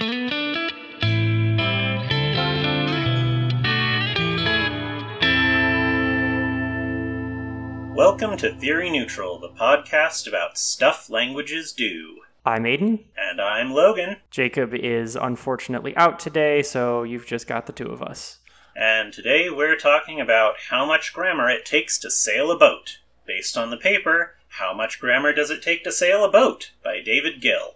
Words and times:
Welcome 0.00 0.20
to 8.36 8.54
Theory 8.54 8.90
Neutral, 8.90 9.40
the 9.40 9.48
podcast 9.48 10.28
about 10.28 10.56
stuff 10.56 11.10
languages 11.10 11.72
do. 11.72 12.20
I'm 12.46 12.62
Aiden. 12.62 13.06
And 13.16 13.40
I'm 13.40 13.72
Logan. 13.72 14.18
Jacob 14.30 14.72
is 14.72 15.16
unfortunately 15.16 15.96
out 15.96 16.20
today, 16.20 16.62
so 16.62 17.02
you've 17.02 17.26
just 17.26 17.48
got 17.48 17.66
the 17.66 17.72
two 17.72 17.88
of 17.88 18.00
us. 18.00 18.38
And 18.76 19.12
today 19.12 19.50
we're 19.50 19.74
talking 19.74 20.20
about 20.20 20.54
how 20.70 20.86
much 20.86 21.12
grammar 21.12 21.50
it 21.50 21.64
takes 21.64 21.98
to 21.98 22.10
sail 22.12 22.52
a 22.52 22.56
boat, 22.56 22.98
based 23.26 23.58
on 23.58 23.70
the 23.70 23.76
paper, 23.76 24.36
How 24.46 24.72
Much 24.72 25.00
Grammar 25.00 25.32
Does 25.32 25.50
It 25.50 25.60
Take 25.60 25.82
to 25.82 25.90
Sail 25.90 26.24
a 26.24 26.30
Boat? 26.30 26.70
by 26.84 27.00
David 27.04 27.40
Gil. 27.40 27.74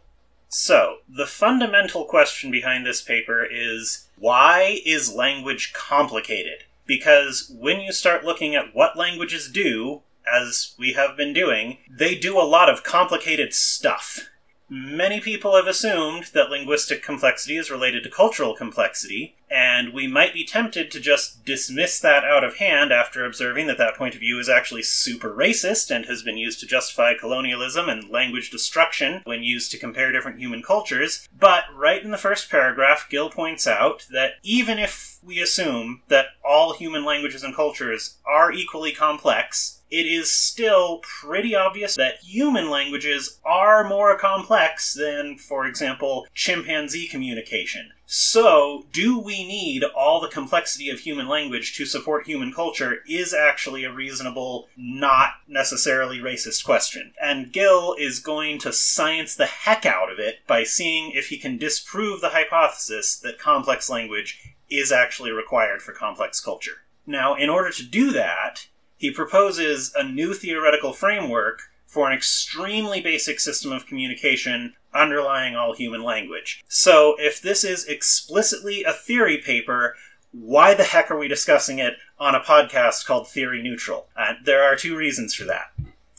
So, 0.55 0.99
the 1.09 1.27
fundamental 1.27 2.05
question 2.05 2.51
behind 2.51 2.85
this 2.85 3.01
paper 3.01 3.43
is 3.43 4.07
why 4.19 4.83
is 4.85 5.15
language 5.15 5.73
complicated? 5.73 6.65
Because 6.85 7.51
when 7.59 7.81
you 7.81 7.91
start 7.91 8.27
looking 8.27 8.55
at 8.55 8.75
what 8.75 8.95
languages 8.95 9.51
do, 9.51 10.03
as 10.31 10.75
we 10.79 10.93
have 10.93 11.17
been 11.17 11.33
doing, 11.33 11.79
they 11.91 12.15
do 12.15 12.39
a 12.39 12.45
lot 12.45 12.69
of 12.69 12.85
complicated 12.85 13.55
stuff. 13.55 14.29
Many 14.75 15.21
people 15.21 15.55
have 15.55 15.67
assumed 15.67 16.31
that 16.33 16.49
linguistic 16.49 17.03
complexity 17.03 17.59
is 17.59 17.71
related 17.71 18.05
to 18.05 18.11
cultural 18.11 18.55
complexity, 18.55 19.37
and 19.51 19.93
we 19.93 20.07
might 20.07 20.33
be 20.33 20.47
tempted 20.47 20.91
to 20.91 20.99
just 20.99 21.45
dismiss 21.45 22.01
that 22.01 22.25
out 22.25 22.43
of 22.43 22.57
hand 22.57 22.91
after 22.91 23.23
observing 23.23 23.67
that 23.67 23.77
that 23.77 23.97
point 23.97 24.15
of 24.15 24.21
view 24.21 24.39
is 24.39 24.49
actually 24.49 24.83
super 24.83 25.29
racist 25.29 25.95
and 25.95 26.07
has 26.07 26.23
been 26.23 26.39
used 26.39 26.59
to 26.61 26.67
justify 26.67 27.13
colonialism 27.13 27.91
and 27.91 28.09
language 28.09 28.51
destruction 28.51 29.21
when 29.25 29.43
used 29.43 29.71
to 29.73 29.79
compare 29.79 30.11
different 30.11 30.39
human 30.39 30.63
cultures. 30.63 31.29
But 31.39 31.65
right 31.77 32.03
in 32.03 32.11
the 32.11 32.17
first 32.17 32.49
paragraph, 32.51 33.09
Gil 33.11 33.29
points 33.29 33.67
out 33.67 34.07
that 34.11 34.37
even 34.43 34.79
if 34.79 35.19
we 35.23 35.39
assume 35.43 36.01
that 36.09 36.29
all 36.43 36.73
human 36.73 37.05
languages 37.05 37.43
and 37.45 37.55
cultures 37.55 38.17
are 38.25 38.51
equally 38.51 38.93
complex, 38.93 39.82
it 39.93 40.07
is 40.07 40.33
still 40.33 41.01
pretty 41.03 41.55
obvious 41.55 41.97
that 41.97 42.25
human 42.25 42.71
languages 42.71 43.39
are 43.45 43.87
more 43.87 44.17
complex 44.17 44.95
than, 44.95 45.37
for 45.37 45.67
example, 45.67 46.27
chimpanzee 46.33 47.07
communication. 47.07 47.91
So, 48.07 48.87
do 48.91 49.19
we 49.19 49.47
need 49.47 49.85
all 49.85 50.19
the 50.19 50.29
complexity 50.29 50.89
of 50.89 51.01
human 51.01 51.29
language 51.29 51.77
to 51.77 51.85
support 51.85 52.25
human 52.25 52.55
culture 52.55 53.01
is 53.07 53.35
actually 53.35 53.85
a 53.85 53.93
reasonable, 53.93 54.69
not 54.79 55.33
necessarily 55.47 56.19
racist 56.19 56.65
question. 56.65 57.13
And 57.23 57.53
Gil 57.53 57.95
is 57.99 58.19
going 58.19 58.61
to 58.61 58.73
science 58.73 59.35
the 59.35 59.47
heck 59.47 59.85
out 59.85 60.11
of 60.11 60.19
it 60.19 60.37
by 60.47 60.65
seeing 60.65 61.11
if 61.11 61.29
he 61.29 61.37
can 61.37 61.59
disprove 61.59 62.23
the 62.23 62.31
hypothesis 62.31 63.15
that 63.17 63.39
complex 63.39 63.91
language 63.91 64.55
is 64.71 64.91
actually 64.91 65.33
required 65.33 65.83
for 65.83 65.93
complex 65.93 66.41
culture. 66.41 66.85
Now, 67.07 67.35
in 67.35 67.51
order 67.51 67.71
to 67.71 67.83
do 67.85 68.11
that, 68.13 68.69
he 69.03 69.11
proposes 69.11 69.93
a 69.97 70.05
new 70.05 70.33
theoretical 70.33 70.93
framework 70.93 71.63
for 71.89 72.07
an 72.07 72.17
extremely 72.17 73.01
basic 73.01 73.41
system 73.41 73.73
of 73.73 73.85
communication 73.85 74.75
underlying 74.95 75.57
all 75.57 75.75
human 75.75 76.05
language. 76.05 76.63
So, 76.69 77.17
if 77.19 77.43
this 77.43 77.65
is 77.65 77.85
explicitly 77.85 78.85
a 78.85 78.93
theory 78.93 79.39
paper, 79.39 79.97
why 80.31 80.75
the 80.75 80.85
heck 80.85 81.11
are 81.11 81.19
we 81.19 81.27
discussing 81.27 81.81
it 81.81 81.95
on 82.21 82.37
a 82.37 82.41
podcast 82.41 83.05
called 83.05 83.29
Theory 83.29 83.61
Neutral? 83.61 84.07
Uh, 84.17 84.35
there 84.45 84.63
are 84.63 84.77
two 84.77 84.97
reasons 84.97 85.35
for 85.35 85.47
that. 85.47 85.73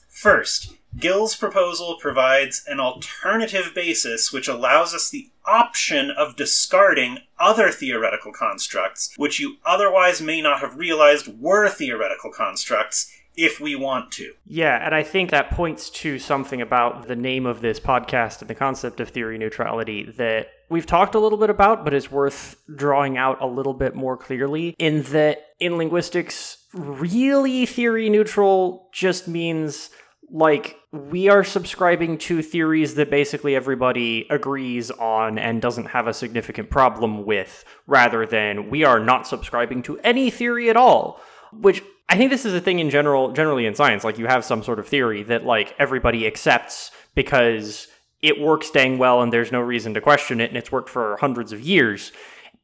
First, 0.09 0.73
Gil's 0.97 1.38
proposal 1.38 1.95
provides 2.02 2.66
an 2.68 2.81
alternative 2.81 3.72
basis 3.73 4.34
which 4.34 4.50
allows 4.50 4.94
us 4.94 5.09
the 5.09 5.30
option 5.46 6.12
of 6.12 6.36
discarding 6.36 7.20
other 7.40 7.70
theoretical 7.70 8.32
constructs, 8.32 9.14
which 9.18 9.40
you 9.40 9.58
otherwise 9.66 10.22
may 10.22 10.42
not 10.42 10.60
have 10.62 10.78
realized 10.78 11.40
were 11.40 11.70
theoretical 11.70 12.32
constructs 12.32 13.12
if 13.36 13.59
we 13.59 13.76
want 13.76 14.12
to. 14.12 14.34
Yeah, 14.46 14.84
and 14.86 14.94
I 14.94 15.03
think 15.03 15.32
that 15.32 15.50
points 15.50 15.90
to 15.90 16.20
something 16.20 16.62
about 16.62 17.08
the 17.08 17.16
name 17.16 17.46
of 17.46 17.62
this 17.62 17.80
podcast 17.80 18.42
and 18.42 18.50
the 18.50 18.56
concept 18.56 19.00
of 19.00 19.09
theory 19.09 19.38
neutrality 19.38 20.03
that 20.18 20.50
we've 20.70 20.86
talked 20.86 21.16
a 21.16 21.20
little 21.20 21.38
bit 21.38 21.50
about, 21.50 21.84
but 21.84 21.94
is 21.94 22.12
worth 22.12 22.56
drawing 22.76 23.18
out 23.18 23.42
a 23.42 23.48
little 23.48 23.74
bit 23.74 23.96
more 23.96 24.18
clearly 24.18 24.76
in 24.78 25.03
that 25.03 25.48
in 25.59 25.78
linguistics, 25.78 26.58
really 26.74 27.66
theory 27.66 28.09
neutral 28.09 28.90
just 28.92 29.28
means 29.28 29.90
like 30.29 30.78
we 30.91 31.29
are 31.29 31.44
subscribing 31.44 32.17
to 32.17 32.41
theories 32.41 32.95
that 32.95 33.09
basically 33.09 33.56
everybody 33.56 34.25
agrees 34.29 34.89
on 34.91 35.38
and 35.38 35.61
doesn't 35.61 35.88
have 35.88 36.07
a 36.07 36.13
significant 36.13 36.69
problem 36.69 37.25
with 37.25 37.63
rather 37.88 38.25
than 38.25 38.69
we 38.69 38.84
are 38.84 39.00
not 39.00 39.28
subscribing 39.28 39.84
to 39.84 40.00
any 40.00 40.29
theory 40.29 40.69
at 40.69 40.78
all. 40.78 41.22
Which 41.51 41.84
i 42.09 42.17
think 42.17 42.31
this 42.31 42.45
is 42.45 42.53
a 42.53 42.59
thing 42.59 42.79
in 42.79 42.89
general 42.89 43.31
generally 43.31 43.66
in 43.66 43.73
science 43.73 44.03
like 44.03 44.17
you 44.17 44.28
have 44.28 44.44
some 44.44 44.61
sort 44.61 44.78
of 44.78 44.85
theory 44.85 45.23
that 45.23 45.45
like 45.45 45.73
everybody 45.79 46.28
accepts 46.28 46.91
because 47.16 47.88
it 48.23 48.40
works 48.40 48.72
dang 48.72 48.97
well 48.97 49.22
and 49.22 49.31
there's 49.31 49.51
no 49.51 49.59
reason 49.59 49.94
to 49.94 50.01
question 50.01 50.40
it 50.40 50.50
and 50.50 50.57
it's 50.57 50.72
worked 50.72 50.90
for 50.90 51.17
hundreds 51.19 51.51
of 51.51 51.61
years. 51.61 52.11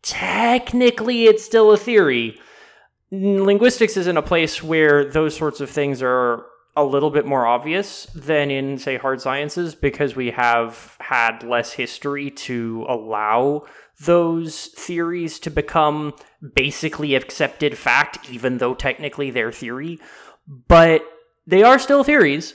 Technically 0.01 1.25
it's 1.25 1.43
still 1.43 1.71
a 1.71 1.77
theory. 1.77 2.39
Linguistics 3.11 3.97
is 3.97 4.07
in 4.07 4.17
a 4.17 4.21
place 4.21 4.63
where 4.63 5.03
those 5.03 5.35
sorts 5.35 5.59
of 5.59 5.69
things 5.69 6.01
are 6.01 6.45
a 6.79 6.84
little 6.84 7.09
bit 7.09 7.25
more 7.25 7.45
obvious 7.45 8.06
than 8.16 8.50
in, 8.50 8.78
say, 8.78 8.97
hard 8.97 9.22
sciences 9.22 9.75
because 9.75 10.16
we 10.16 10.31
have 10.31 10.95
had 11.00 11.44
less 11.44 11.73
history 11.73 12.31
to 12.31 12.85
allow 12.88 13.66
those 14.00 14.67
theories 14.67 15.39
to 15.39 15.50
become 15.50 16.13
basically 16.56 17.16
accepted 17.16 17.78
fact, 17.78 18.29
even 18.29 18.57
though 18.57 18.73
technically 18.73 19.29
they're 19.29 19.51
theory. 19.51 20.00
But 20.47 21.03
they 21.45 21.63
are 21.63 21.79
still 21.79 22.03
theories. 22.03 22.53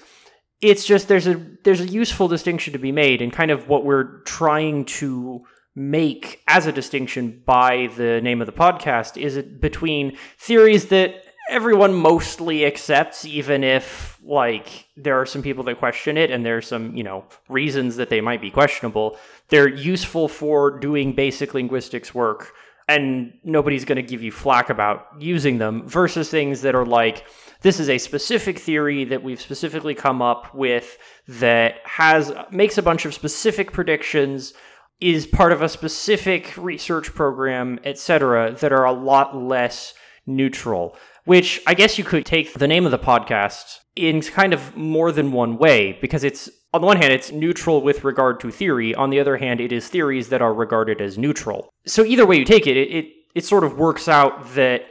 It's 0.61 0.87
just 0.87 1.09
there's 1.09 1.27
a 1.27 1.34
there's 1.65 1.81
a 1.81 1.89
useful 1.89 2.29
distinction 2.29 2.73
to 2.73 2.79
be 2.79 2.93
made, 2.93 3.21
and 3.21 3.33
kind 3.33 3.51
of 3.51 3.69
what 3.69 3.84
we're 3.84 4.23
trying 4.23 4.87
to 4.87 5.45
make 5.75 6.41
as 6.47 6.67
a 6.67 6.73
distinction 6.73 7.43
by 7.45 7.89
the 7.97 8.21
name 8.21 8.41
of 8.41 8.47
the 8.47 8.53
podcast 8.53 9.21
is 9.21 9.37
it 9.37 9.61
between 9.61 10.17
theories 10.39 10.87
that 10.87 11.24
everyone 11.50 11.94
mostly 11.94 12.65
accepts, 12.65 13.25
even 13.25 13.62
if 13.65 14.19
like 14.25 14.87
there 14.97 15.21
are 15.21 15.27
some 15.27 15.43
people 15.43 15.65
that 15.65 15.78
question 15.78 16.16
it 16.16 16.31
and 16.31 16.44
there's 16.44 16.66
some, 16.66 16.97
you 16.97 17.03
know, 17.03 17.25
reasons 17.49 17.97
that 17.97 18.09
they 18.09 18.21
might 18.21 18.41
be 18.41 18.50
questionable. 18.50 19.19
They're 19.49 19.69
useful 19.69 20.28
for 20.28 20.78
doing 20.78 21.15
basic 21.15 21.54
linguistics 21.54 22.15
work 22.15 22.53
and 22.88 23.33
nobody's 23.44 23.84
going 23.84 23.97
to 23.97 24.03
give 24.03 24.22
you 24.22 24.31
flack 24.31 24.69
about 24.71 25.06
using 25.19 25.59
them 25.59 25.87
versus 25.88 26.31
things 26.31 26.62
that 26.62 26.75
are 26.75 26.87
like 26.87 27.25
this 27.62 27.81
is 27.81 27.88
a 27.88 27.99
specific 27.99 28.59
theory 28.59 29.04
that 29.04 29.22
we've 29.22 29.41
specifically 29.41 29.94
come 29.94 30.21
up 30.21 30.54
with 30.54 30.99
that 31.27 31.77
has 31.84 32.33
makes 32.50 32.77
a 32.77 32.83
bunch 32.83 33.06
of 33.06 33.15
specific 33.15 33.72
predictions 33.72 34.53
is 35.00 35.27
part 35.27 35.50
of 35.50 35.62
a 35.62 35.69
specific 35.69 36.54
research 36.56 37.15
program 37.15 37.78
etc 37.84 38.53
that 38.60 38.72
are 38.72 38.84
a 38.84 38.93
lot 38.93 39.37
less 39.37 39.94
neutral 40.27 40.97
which 41.25 41.61
I 41.67 41.75
guess 41.75 41.99
you 41.99 42.05
could 42.05 42.27
take 42.27 42.55
the 42.55 42.69
name 42.69 42.85
of 42.85 42.91
the 42.91 42.99
podcast 42.99 43.79
in 43.97 44.21
kind 44.23 44.53
of 44.53 44.77
more 44.77 45.12
than 45.12 45.33
one 45.33 45.57
way 45.57 45.99
because 46.01 46.25
it's 46.25 46.51
on 46.73 46.81
the 46.81 46.87
one 46.87 46.97
hand 46.97 47.12
it's 47.12 47.33
neutral 47.33 47.83
with 47.83 48.05
regard 48.05 48.41
to 48.41 48.51
theory. 48.51 48.95
On 48.95 49.11
the 49.11 49.21
other 49.21 49.37
hand 49.37 49.61
it 49.61 49.73
is 49.73 49.89
theories 49.89 50.29
that 50.29 50.43
are 50.43 50.55
regarded 50.55 51.01
as 51.01 51.17
neutral. 51.17 51.71
So 51.87 52.05
either 52.05 52.27
way 52.27 52.37
you 52.37 52.45
take 52.45 52.67
it 52.67 52.77
it 52.77 52.91
it, 52.91 53.07
it 53.34 53.45
sort 53.45 53.65
of 53.65 53.79
works 53.79 54.09
out 54.09 54.55
that 54.55 54.83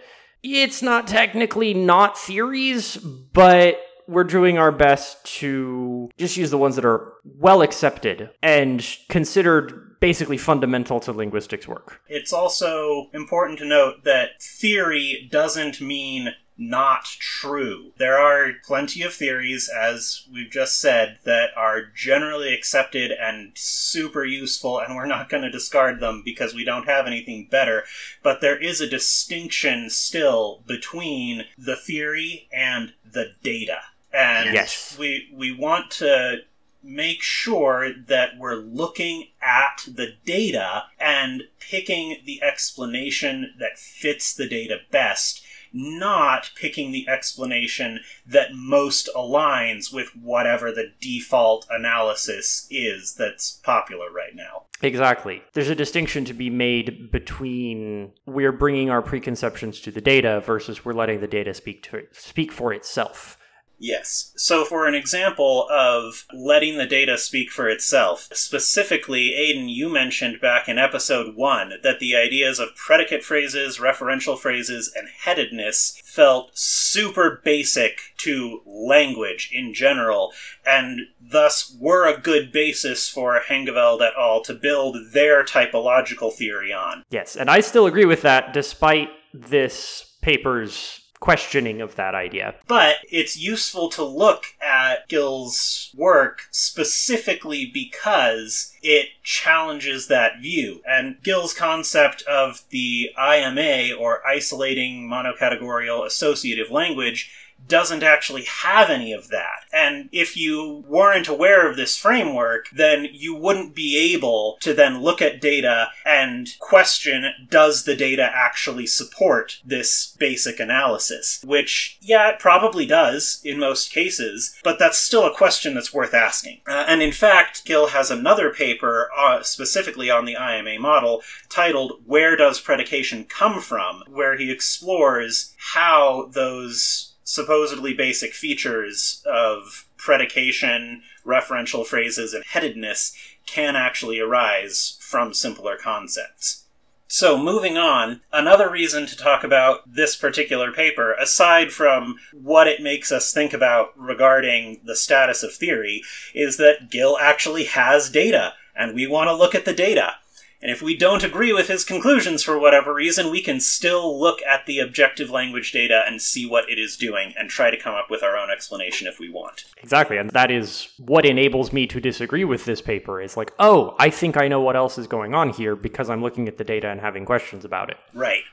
it's 0.42 0.82
not 0.82 1.08
technically 1.08 1.74
not 1.74 2.18
theories 2.18 2.98
but 2.98 3.80
we're 4.08 4.24
doing 4.24 4.58
our 4.58 4.72
best 4.72 5.24
to 5.26 6.10
just 6.18 6.36
use 6.36 6.52
the 6.52 6.58
ones 6.58 6.76
that 6.76 6.86
are 6.86 7.14
well 7.24 7.62
accepted 7.62 8.30
and 8.42 8.86
considered 9.10 9.83
basically 10.04 10.38
fundamental 10.38 11.00
to 11.00 11.14
linguistics 11.14 11.66
work. 11.66 12.02
It's 12.10 12.34
also 12.34 13.10
important 13.14 13.58
to 13.60 13.66
note 13.66 14.04
that 14.04 14.42
theory 14.42 15.30
doesn't 15.32 15.80
mean 15.80 16.34
not 16.58 17.06
true. 17.06 17.94
There 17.98 18.18
are 18.18 18.52
plenty 18.66 19.02
of 19.02 19.14
theories, 19.14 19.70
as 19.74 20.28
we've 20.32 20.52
just 20.52 20.82
said, 20.82 21.20
that 21.24 21.52
are 21.56 21.84
generally 21.96 22.54
accepted 22.54 23.12
and 23.12 23.54
super 23.56 24.26
useful, 24.26 24.78
and 24.78 24.94
we're 24.94 25.06
not 25.06 25.30
going 25.30 25.44
to 25.44 25.50
discard 25.50 26.02
them 26.02 26.22
because 26.26 26.54
we 26.54 26.66
don't 26.66 26.86
have 26.86 27.08
anything 27.08 27.48
better. 27.50 27.86
But 28.22 28.42
there 28.42 28.62
is 28.62 28.82
a 28.82 28.90
distinction 28.90 29.90
still 29.90 30.66
between 30.68 31.46
the 31.58 31.78
theory 31.78 32.50
and 32.52 32.92
the 33.10 33.36
data. 33.42 33.80
And 34.12 34.54
yes. 34.54 34.98
we, 35.00 35.30
we 35.34 35.56
want 35.56 35.92
to 35.92 36.42
make 36.84 37.22
sure 37.22 37.94
that 37.94 38.32
we're 38.38 38.56
looking 38.56 39.30
at 39.42 39.86
the 39.88 40.16
data 40.26 40.84
and 41.00 41.44
picking 41.60 42.18
the 42.26 42.42
explanation 42.44 43.54
that 43.60 43.80
fits 43.80 44.34
the 44.34 44.48
data 44.48 44.78
best, 44.92 45.44
not 45.72 46.52
picking 46.56 46.92
the 46.92 47.08
explanation 47.08 48.00
that 48.26 48.54
most 48.54 49.10
aligns 49.16 49.92
with 49.94 50.16
whatever 50.16 50.72
the 50.72 50.92
default 51.02 51.66
analysis 51.70 52.68
is 52.70 53.16
that's 53.16 53.60
popular 53.64 54.12
right 54.12 54.36
now. 54.36 54.64
Exactly. 54.82 55.42
There's 55.54 55.70
a 55.70 55.76
distinction 55.76 56.26
to 56.26 56.34
be 56.34 56.50
made 56.50 57.10
between 57.12 58.12
we're 58.26 58.52
bringing 58.52 58.90
our 58.90 59.02
preconceptions 59.02 59.80
to 59.82 59.92
the 59.92 60.02
data 60.02 60.42
versus 60.42 60.84
we're 60.84 60.94
letting 60.94 61.22
the 61.22 61.28
data 61.28 61.54
speak 61.54 61.82
to 61.84 62.04
speak 62.12 62.52
for 62.52 62.74
itself. 62.74 63.38
Yes. 63.84 64.32
So, 64.38 64.64
for 64.64 64.88
an 64.88 64.96
example 64.96 65.68
of 65.70 66.26
letting 66.34 66.78
the 66.78 66.86
data 66.86 67.18
speak 67.18 67.52
for 67.52 67.68
itself, 67.68 68.30
specifically, 68.32 69.34
Aiden, 69.38 69.66
you 69.68 69.90
mentioned 69.90 70.40
back 70.40 70.70
in 70.70 70.80
episode 70.80 71.36
one 71.36 71.74
that 71.84 72.00
the 72.00 72.16
ideas 72.16 72.60
of 72.60 72.78
predicate 72.78 73.26
phrases, 73.26 73.80
referential 73.80 74.40
phrases, 74.40 74.90
and 74.96 75.10
headedness 75.10 76.02
felt 76.06 76.52
super 76.58 77.42
basic 77.44 78.00
to 78.20 78.62
language 78.66 79.50
in 79.52 79.74
general, 79.74 80.32
and 80.66 81.02
thus 81.20 81.76
were 81.78 82.08
a 82.08 82.18
good 82.18 82.54
basis 82.54 83.10
for 83.10 83.38
Hengeveld 83.50 84.02
et 84.02 84.14
al. 84.18 84.42
to 84.44 84.54
build 84.54 85.12
their 85.12 85.44
typological 85.44 86.32
theory 86.32 86.72
on. 86.72 87.04
Yes, 87.10 87.36
and 87.36 87.50
I 87.50 87.60
still 87.60 87.86
agree 87.86 88.06
with 88.06 88.22
that 88.22 88.54
despite 88.54 89.10
this 89.34 90.16
paper's 90.22 91.03
questioning 91.24 91.80
of 91.80 91.96
that 91.96 92.14
idea. 92.14 92.54
But 92.68 92.98
it's 93.10 93.40
useful 93.40 93.88
to 93.92 94.04
look 94.04 94.44
at 94.62 95.08
Gil's 95.08 95.90
work 95.96 96.42
specifically 96.52 97.66
because 97.66 98.76
it 98.82 99.08
challenges 99.24 100.10
that 100.10 100.42
view. 100.42 100.82
And 100.86 101.16
Gil's 101.24 101.54
concept 101.54 102.24
of 102.24 102.64
the 102.72 103.12
IMA, 103.18 103.96
or 103.98 104.20
isolating 104.28 105.08
monocategorial 105.10 106.06
associative 106.06 106.70
language, 106.70 107.32
doesn't 107.68 108.04
actually 108.04 108.44
have 108.44 108.90
any 108.90 109.14
of 109.14 109.30
that. 109.30 109.66
And 109.72 110.10
if 110.12 110.38
you 110.38 110.84
weren't 110.88 111.28
aware 111.28 111.70
of 111.70 111.76
this 111.76 111.98
framework, 111.98 112.68
then 112.72 113.08
you 113.12 113.36
wouldn't 113.36 113.76
be 113.76 114.14
able 114.14 114.58
to 114.62 114.74
then 114.74 115.02
look 115.02 115.22
at 115.22 115.42
data 115.42 115.90
and 116.06 116.50
question 116.60 117.26
does 117.50 117.84
the 117.84 117.96
data 117.96 118.30
actually 118.34 118.88
support 118.88 119.60
this 119.66 120.16
basic 120.20 120.60
analysis? 120.60 121.44
Which, 121.46 121.98
yeah, 122.02 122.30
it 122.30 122.40
probably 122.40 122.86
does 122.86 123.42
in 123.44 123.60
most 123.60 123.92
cases, 123.92 124.56
but 124.64 124.80
that's 124.80 124.98
still 124.98 125.26
a 125.26 125.36
question 125.36 125.74
that's 125.74 125.94
worth 125.94 126.14
asking. 126.14 126.62
Uh, 126.68 126.86
and 126.88 127.02
in 127.02 127.12
fact, 127.12 127.66
Gil 127.66 127.88
has 127.88 128.12
another 128.12 128.52
paper 128.52 129.10
uh, 129.18 129.42
specifically 129.44 130.10
on 130.10 130.26
the 130.26 130.36
IMA 130.36 130.80
model 130.80 131.22
titled 131.50 132.02
Where 132.06 132.36
Does 132.36 132.60
Predication 132.60 133.26
Come 133.26 133.60
From? 133.60 134.04
where 134.08 134.38
he 134.38 134.52
explores 134.52 135.54
how 135.74 136.30
those 136.32 137.13
supposedly 137.24 137.94
basic 137.94 138.34
features 138.34 139.24
of 139.26 139.88
predication, 139.98 141.02
referential 141.26 141.86
phrases, 141.86 142.34
and 142.34 142.44
headedness 142.46 143.16
can 143.46 143.76
actually 143.76 144.20
arise 144.20 144.98
from 145.00 145.34
simpler 145.34 145.78
concepts. 145.78 146.64
So, 147.08 147.38
moving 147.38 147.78
on, 147.78 148.22
another 148.32 148.68
reason 148.72 149.06
to 149.06 149.16
talk 149.16 149.44
about 149.44 149.82
this 149.86 150.16
particular 150.16 150.72
paper, 150.72 151.14
aside 151.14 151.72
from 151.72 152.18
what 152.32 152.68
it 152.68 152.82
makes 152.82 153.12
us 153.12 153.32
think 153.32 153.54
about 153.54 153.92
regarding 153.96 154.82
the 154.84 154.96
status 154.96 155.44
of 155.44 155.54
theory, 155.54 156.02
is 156.34 156.58
that 156.58 156.90
Gil 156.90 157.18
actually 157.22 157.66
has 157.66 158.10
data, 158.10 158.54
and 158.76 158.96
we 158.96 159.06
want 159.06 159.28
to 159.28 159.36
look 159.36 159.54
at 159.54 159.66
the 159.66 159.74
data. 159.74 160.16
And 160.64 160.72
if 160.72 160.82
we 160.82 160.96
don't 160.96 161.26
agree 161.26 161.52
with 161.52 161.68
his 161.68 161.84
conclusions 161.84 162.42
for 162.42 162.58
whatever 162.58 162.94
reason, 162.94 163.30
we 163.30 163.42
can 163.42 163.60
still 163.60 164.18
look 164.18 164.40
at 164.44 164.66
the 164.66 164.80
objective 164.80 165.30
language 165.30 165.74
data 165.74 166.04
and 166.08 166.22
see 166.22 166.46
what 166.46 166.70
it 166.70 166.80
is 166.80 166.96
doing 166.96 167.34
and 167.38 167.50
try 167.50 167.70
to 167.70 167.76
come 167.76 167.94
up 167.94 168.10
with 168.10 168.24
our 168.24 168.38
own 168.38 168.50
explanation 168.50 169.06
if 169.06 169.20
we 169.20 169.30
want. 169.30 169.66
Exactly. 169.84 170.16
And 170.16 170.30
that 170.30 170.50
is 170.50 170.88
what 170.98 171.26
enables 171.26 171.74
me 171.74 171.86
to 171.88 172.00
disagree 172.00 172.46
with 172.46 172.64
this 172.64 172.82
paper 172.82 173.20
is 173.20 173.36
like, 173.36 173.52
oh, 173.60 173.94
I 174.00 174.10
think 174.10 174.38
I 174.38 174.48
know 174.48 174.62
what 174.62 174.78
else 174.78 174.98
is 174.98 175.06
going 175.06 175.34
on 175.36 175.50
here 175.50 175.76
because 175.76 176.10
I'm 176.10 176.22
looking 176.22 176.48
at 176.48 176.58
the 176.58 176.64
data 176.64 176.90
and 176.90 177.02
having 177.02 177.26
questions 177.26 177.66
about 177.66 177.90
it. 177.90 177.98
Right. 178.14 178.44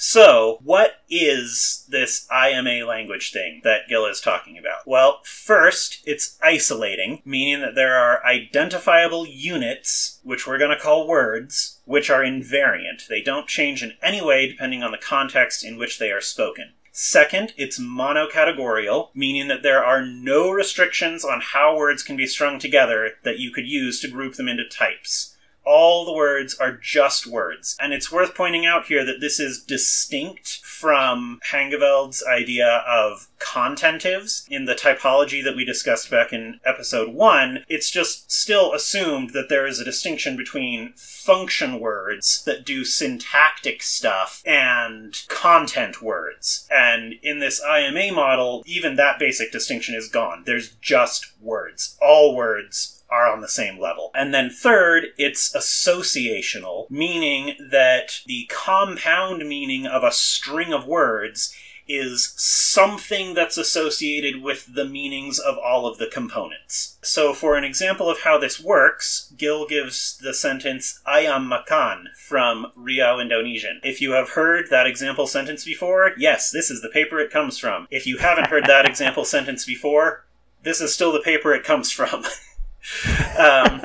So, 0.00 0.60
what 0.62 1.02
is 1.10 1.84
this 1.88 2.28
IMA 2.30 2.86
language 2.86 3.32
thing 3.32 3.62
that 3.64 3.88
Gil 3.88 4.06
is 4.06 4.20
talking 4.20 4.56
about? 4.56 4.86
Well, 4.86 5.22
first, 5.24 6.04
it's 6.06 6.38
isolating, 6.40 7.20
meaning 7.24 7.62
that 7.62 7.74
there 7.74 7.96
are 7.96 8.24
identifiable 8.24 9.26
units, 9.26 10.20
which 10.22 10.46
we're 10.46 10.56
going 10.56 10.70
to 10.70 10.80
call 10.80 11.08
words, 11.08 11.80
which 11.84 12.10
are 12.10 12.22
invariant. 12.22 13.08
They 13.08 13.20
don't 13.20 13.48
change 13.48 13.82
in 13.82 13.94
any 14.00 14.22
way 14.22 14.46
depending 14.46 14.84
on 14.84 14.92
the 14.92 14.98
context 14.98 15.64
in 15.64 15.76
which 15.76 15.98
they 15.98 16.12
are 16.12 16.20
spoken. 16.20 16.74
Second, 16.92 17.52
it's 17.56 17.80
monocategorial, 17.80 19.08
meaning 19.16 19.48
that 19.48 19.64
there 19.64 19.84
are 19.84 20.06
no 20.06 20.48
restrictions 20.52 21.24
on 21.24 21.40
how 21.40 21.76
words 21.76 22.04
can 22.04 22.16
be 22.16 22.26
strung 22.28 22.60
together 22.60 23.14
that 23.24 23.40
you 23.40 23.50
could 23.50 23.66
use 23.66 24.00
to 24.00 24.08
group 24.08 24.34
them 24.36 24.46
into 24.46 24.64
types 24.64 25.34
all 25.68 26.06
the 26.06 26.14
words 26.14 26.56
are 26.58 26.72
just 26.72 27.26
words. 27.26 27.76
And 27.78 27.92
it's 27.92 28.10
worth 28.10 28.34
pointing 28.34 28.64
out 28.64 28.86
here 28.86 29.04
that 29.04 29.20
this 29.20 29.38
is 29.38 29.62
distinct 29.62 30.60
from 30.64 31.40
Hengeveld's 31.52 32.24
idea 32.24 32.82
of 32.88 33.28
contentives 33.38 34.46
in 34.50 34.64
the 34.64 34.74
typology 34.74 35.44
that 35.44 35.54
we 35.54 35.66
discussed 35.66 36.10
back 36.10 36.32
in 36.32 36.58
episode 36.64 37.12
one. 37.12 37.64
It's 37.68 37.90
just 37.90 38.32
still 38.32 38.72
assumed 38.72 39.30
that 39.30 39.50
there 39.50 39.66
is 39.66 39.78
a 39.78 39.84
distinction 39.84 40.38
between 40.38 40.94
function 40.96 41.78
words 41.78 42.42
that 42.44 42.64
do 42.64 42.82
syntactic 42.86 43.82
stuff 43.82 44.42
and 44.46 45.20
content 45.28 46.00
words. 46.00 46.66
And 46.70 47.14
in 47.22 47.40
this 47.40 47.60
IMA 47.62 48.12
model, 48.14 48.62
even 48.64 48.96
that 48.96 49.18
basic 49.18 49.52
distinction 49.52 49.94
is 49.94 50.08
gone. 50.08 50.44
There's 50.46 50.70
just 50.80 51.26
words. 51.42 51.98
All 52.00 52.34
words 52.34 52.97
are 53.10 53.26
on 53.26 53.40
the 53.40 53.48
same 53.48 53.78
level. 53.78 54.10
And 54.14 54.34
then 54.34 54.50
third, 54.50 55.06
it's 55.16 55.54
associational, 55.54 56.90
meaning 56.90 57.56
that 57.70 58.20
the 58.26 58.46
compound 58.50 59.48
meaning 59.48 59.86
of 59.86 60.04
a 60.04 60.12
string 60.12 60.72
of 60.72 60.86
words 60.86 61.54
is 61.88 62.34
something 62.36 63.32
that's 63.34 63.56
associated 63.56 64.42
with 64.42 64.74
the 64.74 64.84
meanings 64.84 65.38
of 65.38 65.56
all 65.56 65.86
of 65.86 65.96
the 65.96 66.06
components. 66.06 66.98
So, 67.02 67.32
for 67.32 67.56
an 67.56 67.64
example 67.64 68.10
of 68.10 68.20
how 68.20 68.38
this 68.38 68.60
works, 68.60 69.32
Gil 69.36 69.66
gives 69.66 70.18
the 70.18 70.34
sentence 70.34 71.00
Ayam 71.06 71.46
Makan 71.46 72.08
from 72.14 72.66
Riau 72.76 73.20
Indonesian. 73.22 73.80
If 73.82 74.02
you 74.02 74.12
have 74.12 74.30
heard 74.30 74.66
that 74.68 74.86
example 74.86 75.26
sentence 75.26 75.64
before, 75.64 76.12
yes, 76.18 76.50
this 76.50 76.70
is 76.70 76.82
the 76.82 76.90
paper 76.90 77.18
it 77.18 77.30
comes 77.30 77.58
from. 77.58 77.88
If 77.90 78.06
you 78.06 78.18
haven't 78.18 78.48
heard 78.48 78.66
that 78.66 78.86
example 78.86 79.24
sentence 79.24 79.64
before, 79.64 80.26
this 80.62 80.80
is 80.80 80.92
still 80.92 81.12
the 81.12 81.20
paper 81.20 81.54
it 81.54 81.64
comes 81.64 81.90
from. 81.90 82.24
Um, 83.38 83.80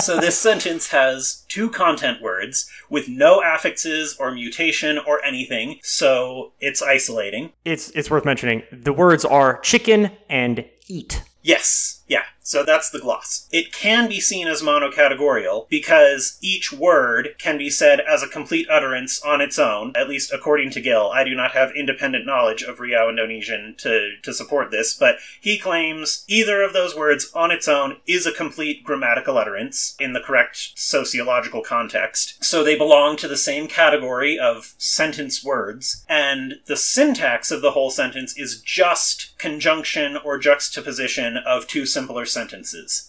so 0.00 0.20
this 0.20 0.38
sentence 0.38 0.90
has 0.90 1.44
two 1.48 1.70
content 1.70 2.22
words 2.22 2.70
with 2.88 3.08
no 3.08 3.42
affixes 3.42 4.16
or 4.18 4.30
mutation 4.30 4.98
or 4.98 5.24
anything, 5.24 5.78
so 5.82 6.52
it's 6.60 6.82
isolating. 6.82 7.52
It's 7.64 7.90
it's 7.90 8.10
worth 8.10 8.24
mentioning. 8.24 8.62
The 8.72 8.92
words 8.92 9.24
are 9.24 9.58
chicken 9.60 10.10
and 10.28 10.64
eat. 10.88 11.22
Yes, 11.42 12.02
yeah. 12.06 12.24
So 12.42 12.64
that's 12.64 12.90
the 12.90 12.98
gloss. 12.98 13.48
It 13.52 13.72
can 13.72 14.08
be 14.08 14.20
seen 14.20 14.48
as 14.48 14.62
monocategorial 14.62 15.68
because 15.68 16.38
each 16.40 16.72
word 16.72 17.34
can 17.38 17.58
be 17.58 17.70
said 17.70 18.00
as 18.00 18.22
a 18.22 18.28
complete 18.28 18.66
utterance 18.68 19.22
on 19.22 19.40
its 19.40 19.58
own, 19.58 19.92
at 19.94 20.08
least 20.08 20.32
according 20.32 20.70
to 20.70 20.80
Gil. 20.80 21.10
I 21.14 21.22
do 21.22 21.34
not 21.34 21.52
have 21.52 21.70
independent 21.76 22.26
knowledge 22.26 22.62
of 22.62 22.78
Riau 22.78 23.08
Indonesian 23.08 23.76
to, 23.78 24.16
to 24.22 24.32
support 24.32 24.70
this, 24.70 24.94
but 24.94 25.16
he 25.40 25.58
claims 25.58 26.24
either 26.28 26.62
of 26.62 26.72
those 26.72 26.96
words 26.96 27.30
on 27.34 27.50
its 27.50 27.68
own 27.68 27.98
is 28.06 28.26
a 28.26 28.32
complete 28.32 28.82
grammatical 28.82 29.38
utterance 29.38 29.94
in 30.00 30.12
the 30.12 30.20
correct 30.20 30.72
sociological 30.74 31.62
context. 31.62 32.42
So 32.42 32.64
they 32.64 32.76
belong 32.76 33.16
to 33.18 33.28
the 33.28 33.36
same 33.36 33.68
category 33.68 34.38
of 34.38 34.74
sentence 34.78 35.44
words, 35.44 36.04
and 36.08 36.54
the 36.66 36.76
syntax 36.76 37.50
of 37.50 37.62
the 37.62 37.72
whole 37.72 37.90
sentence 37.90 38.36
is 38.36 38.60
just 38.60 39.38
conjunction 39.38 40.16
or 40.16 40.38
juxtaposition 40.38 41.36
of 41.36 41.66
two 41.66 41.86
simpler 41.86 42.24
sentences. 42.24 42.39